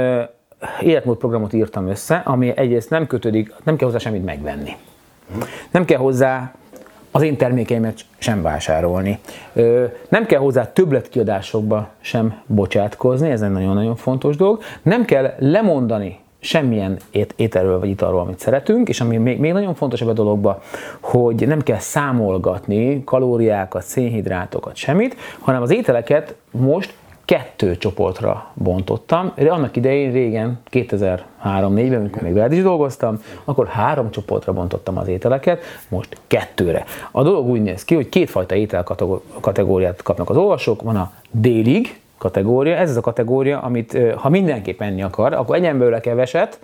életmódprogramot 0.81 1.53
írtam 1.53 1.89
össze, 1.89 2.23
ami 2.25 2.53
egyrészt 2.57 2.91
nem 2.91 3.07
kötődik, 3.07 3.55
nem 3.65 3.77
kell 3.77 3.87
hozzá 3.87 3.99
semmit 3.99 4.25
megvenni. 4.25 4.77
Nem 5.71 5.85
kell 5.85 5.99
hozzá 5.99 6.53
az 7.13 7.23
én 7.23 7.37
termékeimet 7.37 8.01
sem 8.19 8.43
vásárolni. 8.43 9.19
Nem 10.09 10.27
kell 10.27 10.41
hozzá 10.41 10.73
többletkiadásokba 10.73 11.89
sem 12.01 12.43
bocsátkozni, 12.47 13.31
ez 13.31 13.43
egy 13.43 13.51
nagyon-nagyon 13.51 13.97
fontos 13.97 14.37
dolog. 14.37 14.63
Nem 14.83 15.05
kell 15.05 15.35
lemondani 15.39 16.19
semmilyen 16.41 16.97
ét, 17.11 17.35
ételről 17.37 17.79
vagy 17.79 17.89
italról, 17.89 18.21
amit 18.21 18.39
szeretünk, 18.39 18.89
és 18.89 19.01
ami 19.01 19.17
még, 19.17 19.39
még 19.39 19.53
nagyon 19.53 19.75
fontosabb 19.75 20.09
a 20.09 20.13
dologban, 20.13 20.59
hogy 21.01 21.47
nem 21.47 21.61
kell 21.61 21.79
számolgatni 21.79 23.05
kalóriákat, 23.05 23.83
szénhidrátokat, 23.83 24.77
semmit, 24.77 25.17
hanem 25.39 25.63
az 25.63 25.71
ételeket 25.71 26.35
most 26.51 26.95
kettő 27.25 27.77
csoportra 27.77 28.51
bontottam. 28.55 29.33
De 29.37 29.51
annak 29.51 29.77
idején 29.77 30.13
régen, 30.13 30.61
2003-4-ben, 30.71 32.01
amikor 32.01 32.23
még 32.23 32.33
veled 32.33 32.53
is 32.53 32.63
dolgoztam, 32.63 33.23
akkor 33.45 33.67
három 33.67 34.11
csoportra 34.11 34.53
bontottam 34.53 34.99
az 34.99 35.09
ételeket, 35.09 35.63
most 35.89 36.17
kettőre. 36.27 36.85
A 37.11 37.23
dolog 37.23 37.49
úgy 37.49 37.63
néz 37.63 37.85
ki, 37.85 37.95
hogy 37.95 38.09
kétfajta 38.09 38.55
étel 38.55 38.85
kategóriát 39.41 40.03
kapnak 40.03 40.31
az 40.31 40.37
olvasók. 40.37 40.83
Van 40.83 40.97
a 40.97 41.13
délig 41.31 42.01
kategória, 42.19 42.77
ez 42.77 42.91
az 42.91 42.97
a 42.97 43.01
kategória, 43.01 43.61
amit 43.61 43.99
ha 44.17 44.29
mindenképp 44.29 44.81
enni 44.81 45.03
akar, 45.03 45.33
akkor 45.33 45.57
egyen 45.57 45.79
belőle 45.79 46.01
keveset, 46.01 46.61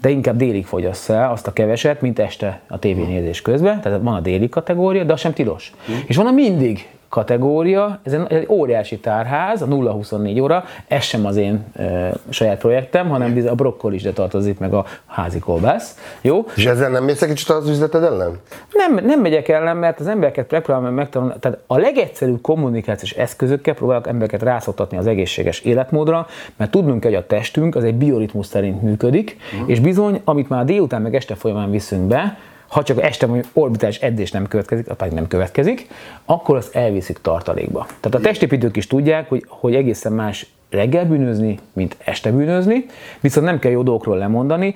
de 0.00 0.08
inkább 0.10 0.36
délig 0.36 0.66
fogyasz 0.66 1.08
el 1.08 1.30
azt 1.30 1.46
a 1.46 1.52
keveset, 1.52 2.00
mint 2.00 2.18
este 2.18 2.60
a 2.68 2.78
tévénézés 2.78 3.42
közben. 3.42 3.80
Tehát 3.80 4.00
van 4.02 4.14
a 4.14 4.20
déli 4.20 4.48
kategória, 4.48 5.04
de 5.04 5.12
az 5.12 5.20
sem 5.20 5.32
tilos. 5.32 5.72
Mm. 5.90 5.94
És 6.06 6.16
van 6.16 6.26
a 6.26 6.30
mindig 6.30 6.88
kategória, 7.14 7.98
ez 8.02 8.12
egy, 8.12 8.32
egy 8.32 8.46
óriási 8.48 8.98
tárház, 8.98 9.62
a 9.62 9.66
0-24 9.66 10.42
óra, 10.42 10.64
ez 10.88 11.02
sem 11.02 11.26
az 11.26 11.36
én 11.36 11.64
e, 11.76 12.12
saját 12.28 12.58
projektem, 12.58 13.08
hanem 13.08 13.44
a 13.48 13.54
brokkoli 13.54 13.94
is 13.94 14.02
de 14.02 14.12
tartozik, 14.12 14.58
meg 14.58 14.74
a 14.74 14.84
házi 15.06 15.38
kolbász. 15.38 15.98
Jó? 16.20 16.44
És 16.56 16.66
ezzel 16.66 16.90
nem 16.90 17.04
mész 17.04 17.22
egy 17.22 17.28
kicsit 17.28 17.48
az 17.48 17.68
üzleted 17.68 18.02
ellen? 18.02 18.40
Nem, 18.72 19.04
nem 19.04 19.20
megyek 19.20 19.48
ellen, 19.48 19.76
mert 19.76 20.00
az 20.00 20.06
embereket 20.06 20.50
megpróbálom 20.50 20.94
megtanulni, 20.94 21.34
tehát 21.40 21.58
a 21.66 21.76
legegyszerűbb 21.76 22.40
kommunikációs 22.40 23.12
eszközökkel 23.12 23.74
próbálok 23.74 24.06
embereket 24.06 24.42
rászoktatni 24.42 24.96
az 24.96 25.06
egészséges 25.06 25.60
életmódra, 25.60 26.26
mert 26.56 26.70
tudnunk 26.70 27.00
kell, 27.00 27.10
hogy 27.10 27.20
a 27.20 27.26
testünk 27.26 27.76
az 27.76 27.84
egy 27.84 27.94
bioritmus 27.94 28.46
szerint 28.46 28.82
működik, 28.82 29.36
uh-huh. 29.52 29.70
és 29.70 29.80
bizony, 29.80 30.20
amit 30.24 30.48
már 30.48 30.64
délután 30.64 31.02
meg 31.02 31.14
este 31.14 31.34
folyamán 31.34 31.70
viszünk 31.70 32.02
be, 32.02 32.36
ha 32.74 32.82
csak 32.82 33.02
este 33.02 33.26
mondjuk 33.26 33.50
orbitális 33.52 33.98
edzés 33.98 34.30
nem 34.30 34.46
következik, 34.46 34.90
a 34.90 35.06
nem 35.10 35.26
következik, 35.26 35.86
akkor 36.24 36.56
azt 36.56 36.74
elviszik 36.74 37.18
tartalékba. 37.18 37.86
Tehát 38.00 38.18
a 38.18 38.20
testépítők 38.20 38.76
is 38.76 38.86
tudják, 38.86 39.28
hogy, 39.28 39.44
hogy 39.48 39.74
egészen 39.74 40.12
más 40.12 40.46
reggel 40.70 41.04
bűnözni, 41.04 41.58
mint 41.72 41.96
este 42.04 42.32
bűnözni, 42.32 42.86
viszont 43.20 43.46
nem 43.46 43.58
kell 43.58 43.70
jó 43.70 43.82
dolgokról 43.82 44.18
lemondani, 44.18 44.74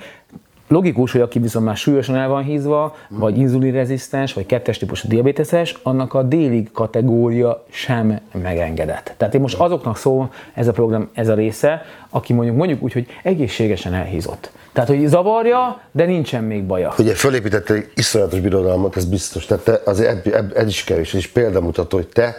Logikus, 0.68 1.12
hogy 1.12 1.20
aki 1.20 1.38
viszont 1.38 1.64
már 1.64 1.76
súlyosan 1.76 2.16
el 2.16 2.28
van 2.28 2.42
hízva, 2.42 2.96
vagy 3.08 3.38
inzulinrezisztens, 3.38 4.32
vagy 4.32 4.46
kettes 4.46 4.78
típusú 4.78 5.08
diabéteses, 5.08 5.78
annak 5.82 6.14
a 6.14 6.22
délig 6.22 6.72
kategória 6.72 7.64
sem 7.70 8.20
megengedett. 8.42 9.14
Tehát 9.16 9.34
én 9.34 9.40
most 9.40 9.58
azoknak 9.58 9.96
szól 9.96 10.30
ez 10.54 10.68
a 10.68 10.72
program, 10.72 11.08
ez 11.12 11.28
a 11.28 11.34
része, 11.34 11.82
aki 12.10 12.32
mondjuk 12.32 12.56
mondjuk 12.56 12.82
úgy, 12.82 12.92
hogy 12.92 13.06
egészségesen 13.22 13.94
elhízott. 13.94 14.50
Tehát, 14.72 14.88
hogy 14.88 15.06
zavarja, 15.06 15.80
de 15.92 16.04
nincsen 16.04 16.44
még 16.44 16.64
baja. 16.64 16.94
Ugye 16.98 17.14
fölépítette 17.14 17.74
egy 17.74 17.90
iszonyatos 17.94 18.40
birodalmat, 18.40 18.96
ez 18.96 19.04
biztos. 19.04 19.46
Tehát 19.46 19.64
te, 19.64 19.80
azért 19.84 20.26
ez 20.56 20.66
is 20.66 20.84
kevés, 20.84 21.08
ez 21.08 21.18
is 21.18 21.26
példamutató, 21.26 21.96
hogy 21.96 22.08
te 22.08 22.36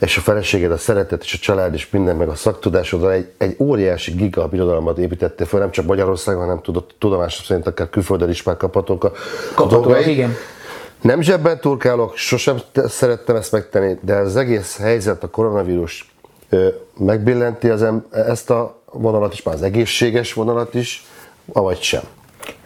és 0.00 0.16
a 0.16 0.20
feleséged, 0.20 0.72
a 0.72 0.76
szeretet 0.76 1.22
és 1.22 1.34
a 1.34 1.38
család 1.38 1.74
és 1.74 1.90
minden, 1.90 2.16
meg 2.16 2.28
a 2.28 2.34
szaktudásoddal 2.34 3.12
egy, 3.12 3.28
egy 3.38 3.56
óriási 3.58 4.12
giga 4.12 4.48
birodalmat 4.48 4.98
építettél 4.98 5.46
fel, 5.46 5.60
nem 5.60 5.70
csak 5.70 5.86
Magyarországon, 5.86 6.40
hanem 6.40 6.60
tudott, 6.62 6.94
tudomásom 6.98 7.44
szerint 7.44 7.66
akár 7.66 7.88
külföldön 7.90 8.28
is 8.28 8.42
már 8.42 8.56
kaphatók 8.56 9.04
a, 9.04 9.12
kaphatók, 9.54 10.06
igen. 10.06 10.34
Nem 11.00 11.20
zsebben 11.20 11.60
turkálok, 11.60 12.16
sosem 12.16 12.58
szerettem 12.88 13.36
ezt 13.36 13.52
megtenni, 13.52 13.98
de 14.00 14.14
az 14.14 14.36
egész 14.36 14.78
helyzet, 14.78 15.22
a 15.22 15.28
koronavírus 15.28 16.14
megbillenti 16.98 17.68
az 17.68 17.82
em, 17.82 18.06
ezt 18.10 18.50
a 18.50 18.82
vonalat 18.92 19.32
is, 19.32 19.42
már 19.42 19.54
az 19.54 19.62
egészséges 19.62 20.32
vonalat 20.32 20.74
is, 20.74 21.04
avagy 21.52 21.80
sem. 21.80 22.02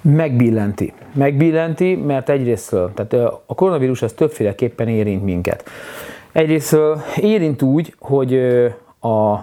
Megbillenti. 0.00 0.92
Megbillenti, 1.14 1.94
mert 1.94 2.28
egyrésztről, 2.28 2.92
tehát 2.94 3.30
a 3.46 3.54
koronavírus 3.54 4.02
az 4.02 4.12
többféleképpen 4.12 4.88
érint 4.88 5.24
minket. 5.24 5.70
Egyrészt 6.34 6.76
érint 7.16 7.62
úgy, 7.62 7.94
hogy 7.98 8.34
a, 9.00 9.34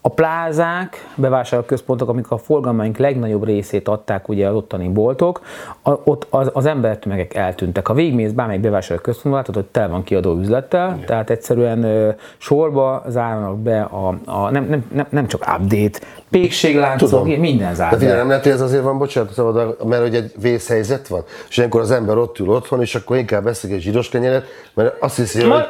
a 0.00 0.08
plázák, 0.08 1.06
bevásárlóközpontok, 1.14 2.08
amik 2.08 2.30
a 2.30 2.38
forgalmaink 2.38 2.96
legnagyobb 2.96 3.44
részét 3.44 3.88
adták 3.88 4.28
ugye 4.28 4.48
az 4.48 4.54
ottani 4.54 4.88
boltok, 4.88 5.40
a, 5.82 5.90
ott 6.04 6.26
az, 6.30 6.50
az 6.52 6.66
embertömegek 6.66 7.34
eltűntek. 7.34 7.88
A 7.88 7.94
végmész 7.94 8.30
bármelyik 8.30 8.62
bevásárlóközpontban 8.62 9.36
látod, 9.40 9.54
hogy 9.54 9.64
tel 9.64 9.88
van 9.88 10.02
kiadó 10.02 10.38
üzlettel, 10.38 10.92
Igen. 10.94 11.06
tehát 11.06 11.30
egyszerűen 11.30 11.82
ö, 11.82 12.10
sorba 12.36 13.02
zárnak 13.08 13.58
be 13.58 13.80
a, 13.80 14.18
a 14.24 14.50
nem, 14.50 14.64
nem, 14.64 14.84
nem, 14.92 15.06
nem 15.10 15.26
csak 15.26 15.40
update, 15.58 15.98
pékségláncok, 16.30 17.26
minden 17.38 17.74
zár. 17.74 17.90
De 17.90 17.96
figyelj, 17.96 18.16
nem 18.16 18.28
lehet, 18.28 18.42
hogy 18.42 18.52
ez 18.52 18.60
azért 18.60 18.82
van, 18.82 18.98
bocsánat, 18.98 19.32
szabad, 19.32 19.86
mert 19.86 20.02
hogy 20.02 20.14
egy 20.14 20.32
vészhelyzet 20.40 21.08
van, 21.08 21.22
és 21.48 21.56
ilyenkor 21.56 21.80
az 21.80 21.90
ember 21.90 22.16
ott 22.16 22.38
ül 22.38 22.48
otthon, 22.48 22.80
és 22.80 22.94
akkor 22.94 23.16
inkább 23.16 23.44
veszik 23.44 23.72
egy 23.72 23.80
zsíros 23.80 24.08
kenyeret, 24.08 24.44
mert 24.74 25.02
azt 25.02 25.16
hiszi, 25.16 25.42
hogy... 25.42 25.62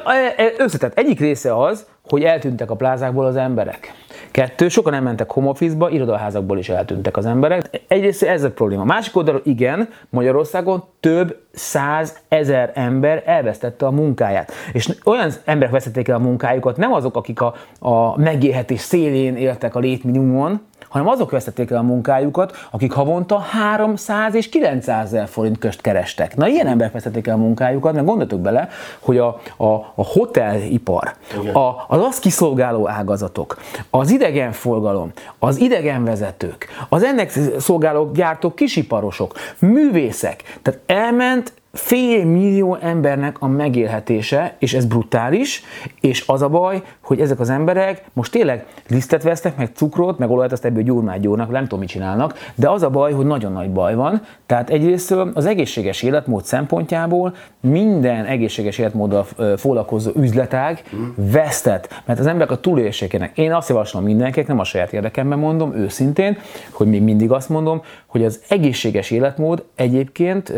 Összetett. 0.58 0.98
Egyik 0.98 1.20
része 1.20 1.62
az, 1.62 1.86
hogy 2.08 2.22
eltűntek 2.22 2.70
a 2.70 2.74
plázákból 2.74 3.26
az 3.26 3.36
emberek. 3.36 3.92
Kettő, 4.38 4.68
sokan 4.68 4.92
nem 4.92 5.02
mentek 5.02 5.30
home 5.30 5.48
office-ba, 5.48 5.90
irodaházakból 5.90 6.58
is 6.58 6.68
eltűntek 6.68 7.16
az 7.16 7.26
emberek. 7.26 7.80
Egyrészt 7.88 8.22
ez 8.22 8.42
a 8.42 8.50
probléma. 8.50 8.84
Másik 8.84 9.16
oldalról 9.16 9.42
igen, 9.44 9.88
Magyarországon 10.10 10.84
több 11.00 11.36
száz 11.58 12.16
ezer 12.28 12.70
ember 12.74 13.22
elvesztette 13.26 13.86
a 13.86 13.90
munkáját. 13.90 14.52
És 14.72 14.88
olyan 15.04 15.30
emberek 15.44 15.72
vesztették 15.72 16.08
el 16.08 16.16
a 16.16 16.18
munkájukat, 16.18 16.76
nem 16.76 16.92
azok, 16.92 17.16
akik 17.16 17.40
a, 17.40 17.54
a 17.78 18.18
megélhetés 18.18 18.80
szélén 18.80 19.36
éltek 19.36 19.74
a 19.74 19.78
létminimumon, 19.78 20.60
hanem 20.88 21.08
azok 21.08 21.30
vesztették 21.30 21.70
el 21.70 21.78
a 21.78 21.82
munkájukat, 21.82 22.56
akik 22.70 22.92
havonta 22.92 23.38
300 23.38 24.34
és 24.34 24.48
900 24.48 25.06
ezer 25.06 25.28
forint 25.28 25.58
közt 25.58 25.80
kerestek. 25.80 26.36
Na, 26.36 26.46
ilyen 26.46 26.66
emberek 26.66 26.92
vesztették 26.92 27.26
el 27.26 27.34
a 27.34 27.38
munkájukat, 27.38 27.92
mert 27.92 28.06
gondoltok 28.06 28.40
bele, 28.40 28.68
hogy 29.00 29.18
a, 29.18 29.40
a, 29.56 29.66
a 29.94 30.04
hotelipar, 30.04 31.14
a, 31.52 31.58
az 31.88 32.02
azt 32.02 32.20
kiszolgáló 32.20 32.88
ágazatok, 32.88 33.56
az 33.90 34.10
idegenforgalom, 34.10 35.12
az 35.38 35.60
idegenvezetők, 35.60 36.66
az 36.88 37.02
ennek 37.02 37.38
szolgáló 37.58 38.10
gyártók, 38.14 38.54
kisiparosok, 38.54 39.34
művészek, 39.58 40.58
tehát 40.62 40.80
elment 40.86 41.47
fél 41.72 42.24
millió 42.24 42.78
embernek 42.80 43.36
a 43.40 43.46
megélhetése, 43.46 44.56
és 44.58 44.74
ez 44.74 44.84
brutális, 44.84 45.62
és 46.00 46.24
az 46.26 46.42
a 46.42 46.48
baj, 46.48 46.82
hogy 47.00 47.20
ezek 47.20 47.40
az 47.40 47.50
emberek 47.50 48.04
most 48.12 48.32
tényleg 48.32 48.66
lisztet 48.88 49.22
vesznek, 49.22 49.56
meg 49.56 49.70
cukrot, 49.74 50.18
meg 50.18 50.30
olajat, 50.30 50.52
azt 50.52 50.64
ebből 50.64 50.82
gyurmát 50.82 51.20
gyúrnak, 51.20 51.50
nem 51.50 51.62
tudom, 51.62 51.78
mit 51.78 51.88
csinálnak, 51.88 52.34
de 52.54 52.70
az 52.70 52.82
a 52.82 52.90
baj, 52.90 53.12
hogy 53.12 53.26
nagyon 53.26 53.52
nagy 53.52 53.70
baj 53.70 53.94
van. 53.94 54.22
Tehát 54.46 54.70
egyrészt 54.70 55.10
az 55.34 55.46
egészséges 55.46 56.02
életmód 56.02 56.44
szempontjából 56.44 57.34
minden 57.60 58.24
egészséges 58.24 58.78
életmóddal 58.78 59.26
foglalkozó 59.56 60.10
üzletág 60.14 60.82
vesztett, 61.14 62.02
mert 62.04 62.18
az 62.18 62.26
emberek 62.26 62.50
a 62.50 62.60
túlélésékének. 62.60 63.38
Én 63.38 63.52
azt 63.52 63.68
javaslom 63.68 64.04
mindenkinek, 64.04 64.48
nem 64.48 64.58
a 64.58 64.64
saját 64.64 64.92
érdekemben 64.92 65.38
mondom, 65.38 65.74
őszintén, 65.74 66.38
hogy 66.70 66.86
még 66.86 67.02
mindig 67.02 67.30
azt 67.30 67.48
mondom, 67.48 67.82
hogy 68.06 68.24
az 68.24 68.42
egészséges 68.48 69.10
életmód 69.10 69.64
egyébként 69.74 70.52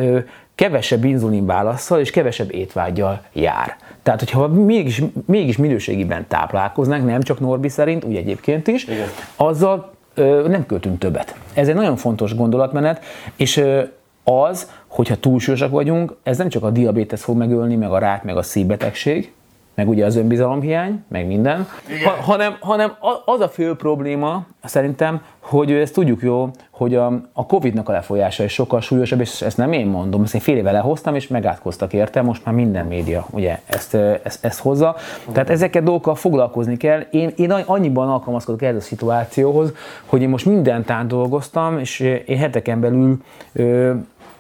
kevesebb 0.61 1.05
inzulin 1.05 1.46
válaszsal 1.46 2.01
és 2.01 2.11
kevesebb 2.11 2.53
étvágyal 2.53 3.20
jár. 3.33 3.77
Tehát, 4.03 4.18
hogyha 4.18 4.49
mégis, 4.49 5.03
mégis 5.27 5.57
minőségiben 5.57 6.27
táplálkoznánk, 6.29 7.07
nem 7.07 7.23
csak 7.23 7.40
Norbi 7.40 7.68
szerint, 7.68 8.05
úgy 8.05 8.16
egyébként 8.16 8.66
is, 8.66 8.85
Igen. 8.85 9.09
azzal 9.37 9.92
ö, 10.14 10.49
nem 10.49 10.66
költünk 10.66 10.99
többet. 10.99 11.35
Ez 11.55 11.68
egy 11.68 11.75
nagyon 11.75 11.96
fontos 11.96 12.35
gondolatmenet, 12.35 13.05
és 13.37 13.57
ö, 13.57 13.83
az, 14.25 14.70
hogyha 14.87 15.16
túlsúlyosak 15.16 15.70
vagyunk, 15.70 16.16
ez 16.23 16.38
nem 16.38 16.49
csak 16.49 16.62
a 16.62 16.70
diabétesz 16.70 17.23
fog 17.23 17.37
megölni, 17.37 17.77
meg 17.77 17.90
a 17.90 17.99
rák, 17.99 18.23
meg 18.23 18.37
a 18.37 18.42
szívbetegség, 18.42 19.33
meg 19.74 19.88
ugye 19.88 20.04
az 20.04 20.16
önbizalomhiány, 20.16 21.04
meg 21.09 21.26
minden, 21.26 21.68
ha, 22.04 22.11
hanem, 22.11 22.56
hanem 22.61 22.92
az 23.24 23.40
a 23.40 23.48
fő 23.48 23.74
probléma 23.76 24.46
szerintem, 24.64 25.22
hogy 25.40 25.72
ezt 25.72 25.94
tudjuk 25.94 26.22
jó, 26.22 26.50
hogy 26.70 26.94
a, 26.94 27.06
a 27.33 27.46
Covid-nak 27.46 27.88
a 27.88 27.92
lefolyása 27.92 28.44
is 28.44 28.52
sokkal 28.52 28.80
súlyosabb, 28.80 29.20
és 29.20 29.42
ezt 29.42 29.56
nem 29.56 29.72
én 29.72 29.87
mondom, 29.87 30.22
ezt 30.22 30.35
én 30.35 30.40
fél 30.40 30.56
éve 30.56 30.72
lehoztam, 30.72 31.14
és 31.14 31.28
megátkoztak 31.28 31.92
érte, 31.92 32.22
most 32.22 32.44
már 32.44 32.54
minden 32.54 32.87
média 32.87 33.26
ugye 33.30 33.61
ezt, 33.66 33.94
ezt, 34.22 34.44
ezt 34.44 34.61
hozza. 34.61 34.96
Tehát 35.33 35.50
ezeket 35.50 35.83
dolgokkal 35.83 36.14
foglalkozni 36.14 36.76
kell. 36.76 37.00
Én, 37.11 37.33
én 37.37 37.50
annyiban 37.50 38.09
alkalmazkodok 38.09 38.62
ehhez 38.62 38.76
a 38.76 38.80
szituációhoz, 38.80 39.72
hogy 40.06 40.22
én 40.22 40.28
most 40.28 40.46
mindent 40.46 40.90
átdolgoztam, 40.90 41.78
és 41.78 42.00
én 42.26 42.38
heteken 42.38 42.80
belül 42.80 43.16
ö, 43.52 43.92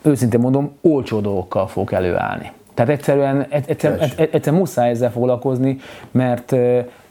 őszintén 0.02 0.40
mondom, 0.40 0.76
olcsó 0.80 1.20
dolgokkal 1.20 1.66
fogok 1.66 1.92
előállni. 1.92 2.52
Tehát 2.80 2.94
egyszerűen, 2.94 3.46
egyszerűen, 3.50 4.10
egyszerűen 4.16 4.60
muszáj 4.60 4.90
ezzel 4.90 5.10
foglalkozni, 5.10 5.76
mert 6.10 6.54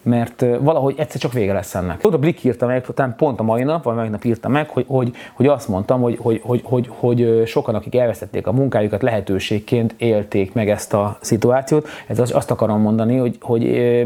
mert 0.02 0.46
valahogy 0.60 0.96
egyszer 0.98 1.22
csak 1.22 1.34
vége 1.34 1.54
lesz 1.54 1.76
ennek. 1.76 2.00
Ott 2.04 2.14
a 2.14 2.18
Blik 2.18 2.44
írta 2.44 2.66
meg, 2.66 2.86
talán 2.86 3.16
pont 3.16 3.40
a 3.40 3.44
mai 3.44 3.64
nap, 3.64 3.84
vagy 3.84 3.96
mai 3.96 4.08
nap 4.08 4.24
írta 4.24 4.50
meg, 4.50 4.70
hogy, 4.70 4.86
hogy, 4.88 5.16
hogy 5.34 5.48
azt 5.48 5.68
mondtam, 5.68 6.02
hogy, 6.02 6.18
hogy, 6.22 6.42
hogy, 6.44 6.62
hogy, 6.64 6.90
hogy 6.90 7.44
sokan, 7.46 7.76
akik 7.76 7.96
elvesztették 7.96 8.48
a 8.48 8.52
munkájukat, 8.52 9.02
lehetőségként 9.02 9.96
élték 9.98 10.54
meg 10.54 10.70
ezt 10.70 10.94
a 10.94 11.18
szituációt. 11.22 11.88
Ez 12.08 12.20
azt 12.32 12.52
akarom 12.52 12.82
mondani, 12.82 13.18
hogy, 13.18 13.38
hogy 13.42 13.62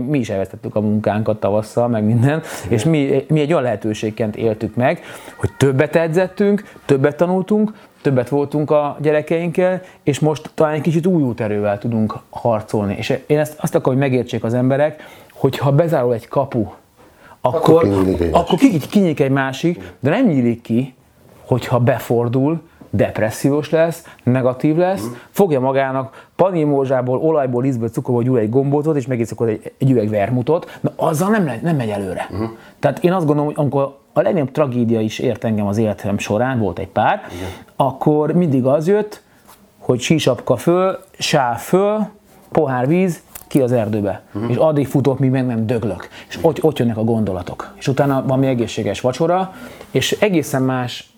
mi 0.07 0.19
is 0.19 0.29
elvesztettük 0.29 0.75
a 0.75 0.81
munkánkat 0.81 1.39
tavasszal, 1.39 1.87
meg 1.87 2.03
minden, 2.03 2.41
és 2.67 2.83
mi, 2.83 3.25
mi 3.27 3.39
egy 3.39 3.51
olyan 3.51 3.63
lehetőségként 3.63 4.35
éltük 4.35 4.75
meg, 4.75 5.01
hogy 5.35 5.49
többet 5.57 5.95
edzettünk, 5.95 6.63
többet 6.85 7.15
tanultunk, 7.17 7.71
többet 8.03 8.29
voltunk 8.29 8.71
a 8.71 8.97
gyerekeinkkel, 9.01 9.81
és 10.03 10.19
most 10.19 10.51
talán 10.53 10.73
egy 10.73 10.81
kicsit 10.81 11.05
új 11.05 11.21
úterővel 11.21 11.77
tudunk 11.77 12.15
harcolni. 12.29 12.95
És 12.97 13.19
én 13.25 13.39
ezt 13.39 13.55
azt 13.59 13.75
akarom, 13.75 13.99
hogy 13.99 14.09
megértsék 14.09 14.43
az 14.43 14.53
emberek, 14.53 15.03
hogy 15.33 15.57
ha 15.57 15.71
bezárul 15.71 16.13
egy 16.13 16.27
kapu, 16.27 16.65
akkor, 17.41 17.87
akkor 18.31 18.59
kinyílik 18.89 19.19
egy 19.19 19.31
másik, 19.31 19.95
de 19.99 20.09
nem 20.09 20.25
nyílik 20.25 20.61
ki, 20.61 20.93
hogyha 21.45 21.79
befordul, 21.79 22.61
depressziós 22.89 23.69
lesz, 23.69 24.03
negatív 24.23 24.75
lesz, 24.75 25.03
mm. 25.03 25.11
fogja 25.29 25.59
magának 25.59 26.27
panimózsából, 26.35 27.17
olajból, 27.17 27.63
lisztből, 27.63 27.89
cukorból 27.89 28.23
gyúl 28.23 28.37
egy 28.37 28.49
gombótot, 28.49 28.95
és 28.95 29.07
megint 29.07 29.41
egy, 29.41 29.73
egy 29.77 29.91
üveg 29.91 30.09
vermutot, 30.09 30.77
de 30.81 30.91
azzal 30.95 31.29
nem, 31.29 31.51
nem 31.61 31.75
megy 31.75 31.89
előre. 31.89 32.29
Mm. 32.33 32.43
Tehát 32.79 33.03
én 33.03 33.13
azt 33.13 33.25
gondolom, 33.25 33.53
hogy 33.53 33.65
amikor 33.65 33.97
a 34.13 34.21
legnagyobb 34.21 34.51
tragédia 34.51 34.99
is 34.99 35.19
ért 35.19 35.43
engem 35.43 35.67
az 35.67 35.77
életem 35.77 36.17
során, 36.17 36.59
volt 36.59 36.79
egy 36.79 36.87
pár, 36.87 37.21
Igen. 37.35 37.49
akkor 37.75 38.31
mindig 38.31 38.65
az 38.65 38.87
jött, 38.87 39.21
hogy 39.79 39.99
sísapka 39.99 40.55
föl, 40.55 40.99
sáv 41.17 41.59
föl, 41.59 42.07
pohár 42.51 42.87
víz, 42.87 43.21
ki 43.47 43.61
az 43.61 43.71
erdőbe. 43.71 44.21
Uh-huh. 44.33 44.51
És 44.51 44.57
addig 44.57 44.87
futok, 44.87 45.19
míg 45.19 45.31
meg 45.31 45.45
nem 45.45 45.65
döglök. 45.65 46.07
És 46.27 46.37
ott, 46.41 46.63
ott 46.63 46.77
jönnek 46.77 46.97
a 46.97 47.03
gondolatok. 47.03 47.73
És 47.77 47.87
utána 47.87 48.23
valami 48.25 48.47
egészséges 48.47 49.01
vacsora, 49.01 49.53
és 49.91 50.11
egészen 50.11 50.61
más 50.61 51.12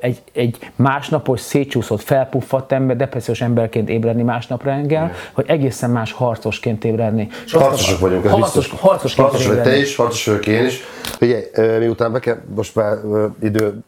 egy, 0.00 0.22
egy 0.32 0.70
másnapos, 0.76 1.40
szétcsúszott, 1.40 2.00
felpuffadt 2.00 2.72
ember, 2.72 2.96
depressziós 2.96 3.40
emberként 3.40 3.88
ébredni 3.88 4.22
másnap 4.22 4.64
reggel, 4.64 5.12
hogy 5.32 5.44
egészen 5.48 5.90
más 5.90 6.12
harcosként 6.12 6.84
ébredni. 6.84 7.28
És 7.44 7.52
harcosok 7.52 7.98
vagyunk, 7.98 8.24
ez 8.24 8.30
harcos, 8.30 8.54
biztos. 8.54 8.80
Harcosként 8.80 9.28
harcos 9.28 9.46
vagy 9.46 9.62
te 9.62 9.76
is, 9.76 9.96
harcos 9.96 10.26
vagyok 10.26 10.46
én 10.46 10.64
is. 10.64 10.80
Ugye, 11.20 11.50
miután 11.78 12.12
be 12.12 12.18
kell, 12.18 12.38
most 12.54 12.74
már 12.74 12.96
idő 13.42 13.78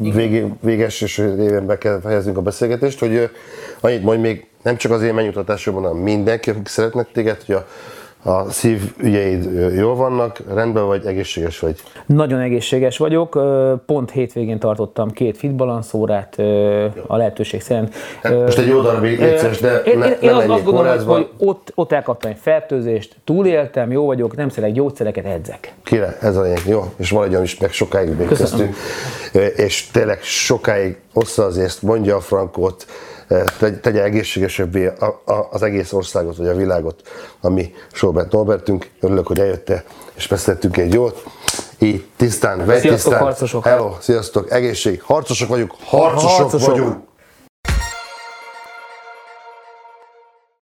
végé, 0.00 0.46
véges, 0.60 1.00
és 1.00 1.18
éven 1.18 1.66
be 1.66 1.78
kell 1.78 2.00
fejeznünk 2.00 2.36
a 2.36 2.42
beszélgetést, 2.42 2.98
hogy 2.98 3.30
annyit 3.80 4.02
mondj 4.02 4.20
még, 4.20 4.46
nem 4.62 4.76
csak 4.76 4.92
az 4.92 5.02
én 5.02 5.14
megnyugtatásomban, 5.14 5.82
hanem 5.82 6.02
mindenki, 6.02 6.50
akik 6.50 6.68
szeretnek 6.68 7.12
téged, 7.12 7.42
hogy 7.46 7.54
a 7.54 7.66
a 8.22 8.50
szívügyeid 8.50 9.48
jól 9.76 9.94
vannak, 9.94 10.38
rendben 10.54 10.86
vagy, 10.86 11.06
egészséges 11.06 11.58
vagy? 11.58 11.80
Nagyon 12.06 12.40
egészséges 12.40 12.98
vagyok, 12.98 13.38
pont 13.86 14.10
hétvégén 14.10 14.58
tartottam 14.58 15.10
két 15.10 15.36
fitbalanszórát 15.36 16.38
a 17.06 17.16
lehetőség 17.16 17.60
szerint. 17.60 17.94
Hát 18.22 18.40
most 18.40 18.58
egy 18.58 18.66
jó 18.66 18.80
darabig 18.80 19.20
egyszerűs, 19.20 19.60
de 19.60 19.82
én, 19.82 19.98
ne, 19.98 20.10
én 20.10 20.30
azt, 20.30 20.48
azt 20.48 20.64
gondolom, 20.64 21.06
hogy 21.06 21.28
ott, 21.38 21.72
ott 21.74 21.92
elkaptam 21.92 22.30
egy 22.30 22.38
fertőzést, 22.40 23.16
túléltem, 23.24 23.90
jó 23.90 24.06
vagyok, 24.06 24.36
nem 24.36 24.48
szeretek 24.48 24.74
gyógyszereket, 24.74 25.24
edzek. 25.24 25.74
Kire, 25.84 26.16
ez 26.20 26.36
a 26.36 26.42
lényeg, 26.42 26.62
jó, 26.66 26.92
és 26.96 27.10
maradjon 27.10 27.42
is 27.42 27.58
meg 27.58 27.72
sokáig 27.72 28.16
még 28.16 28.26
köztünk. 28.26 28.76
És 29.56 29.90
tényleg 29.90 30.22
sokáig 30.22 30.96
hossza 31.12 31.44
azért 31.44 31.82
mondja 31.82 32.16
a 32.16 32.20
Frankot, 32.20 32.86
tegye 33.80 34.02
egészségesebbé 34.02 34.92
az 35.50 35.62
egész 35.62 35.92
országot, 35.92 36.36
vagy 36.36 36.48
a 36.48 36.54
világot, 36.54 37.02
ami 37.40 37.74
Sobert 37.92 38.32
Norbertünk. 38.32 38.90
Örülök, 39.00 39.26
hogy 39.26 39.40
eljötte, 39.40 39.84
és 40.14 40.26
beszéltünk 40.26 40.76
egy 40.76 40.92
jót. 40.92 41.24
Így 41.78 42.06
tisztán, 42.16 42.58
tisztán. 42.58 42.80
Sziasztok, 42.80 43.14
harcosok! 43.14 43.64
Hello, 43.64 43.94
sziasztok, 44.00 44.50
egészség, 44.50 45.02
harcosok 45.02 45.48
vagyunk, 45.48 45.74
harcosok, 45.84 46.30
harcosok. 46.30 46.70
vagyunk! 46.70 47.10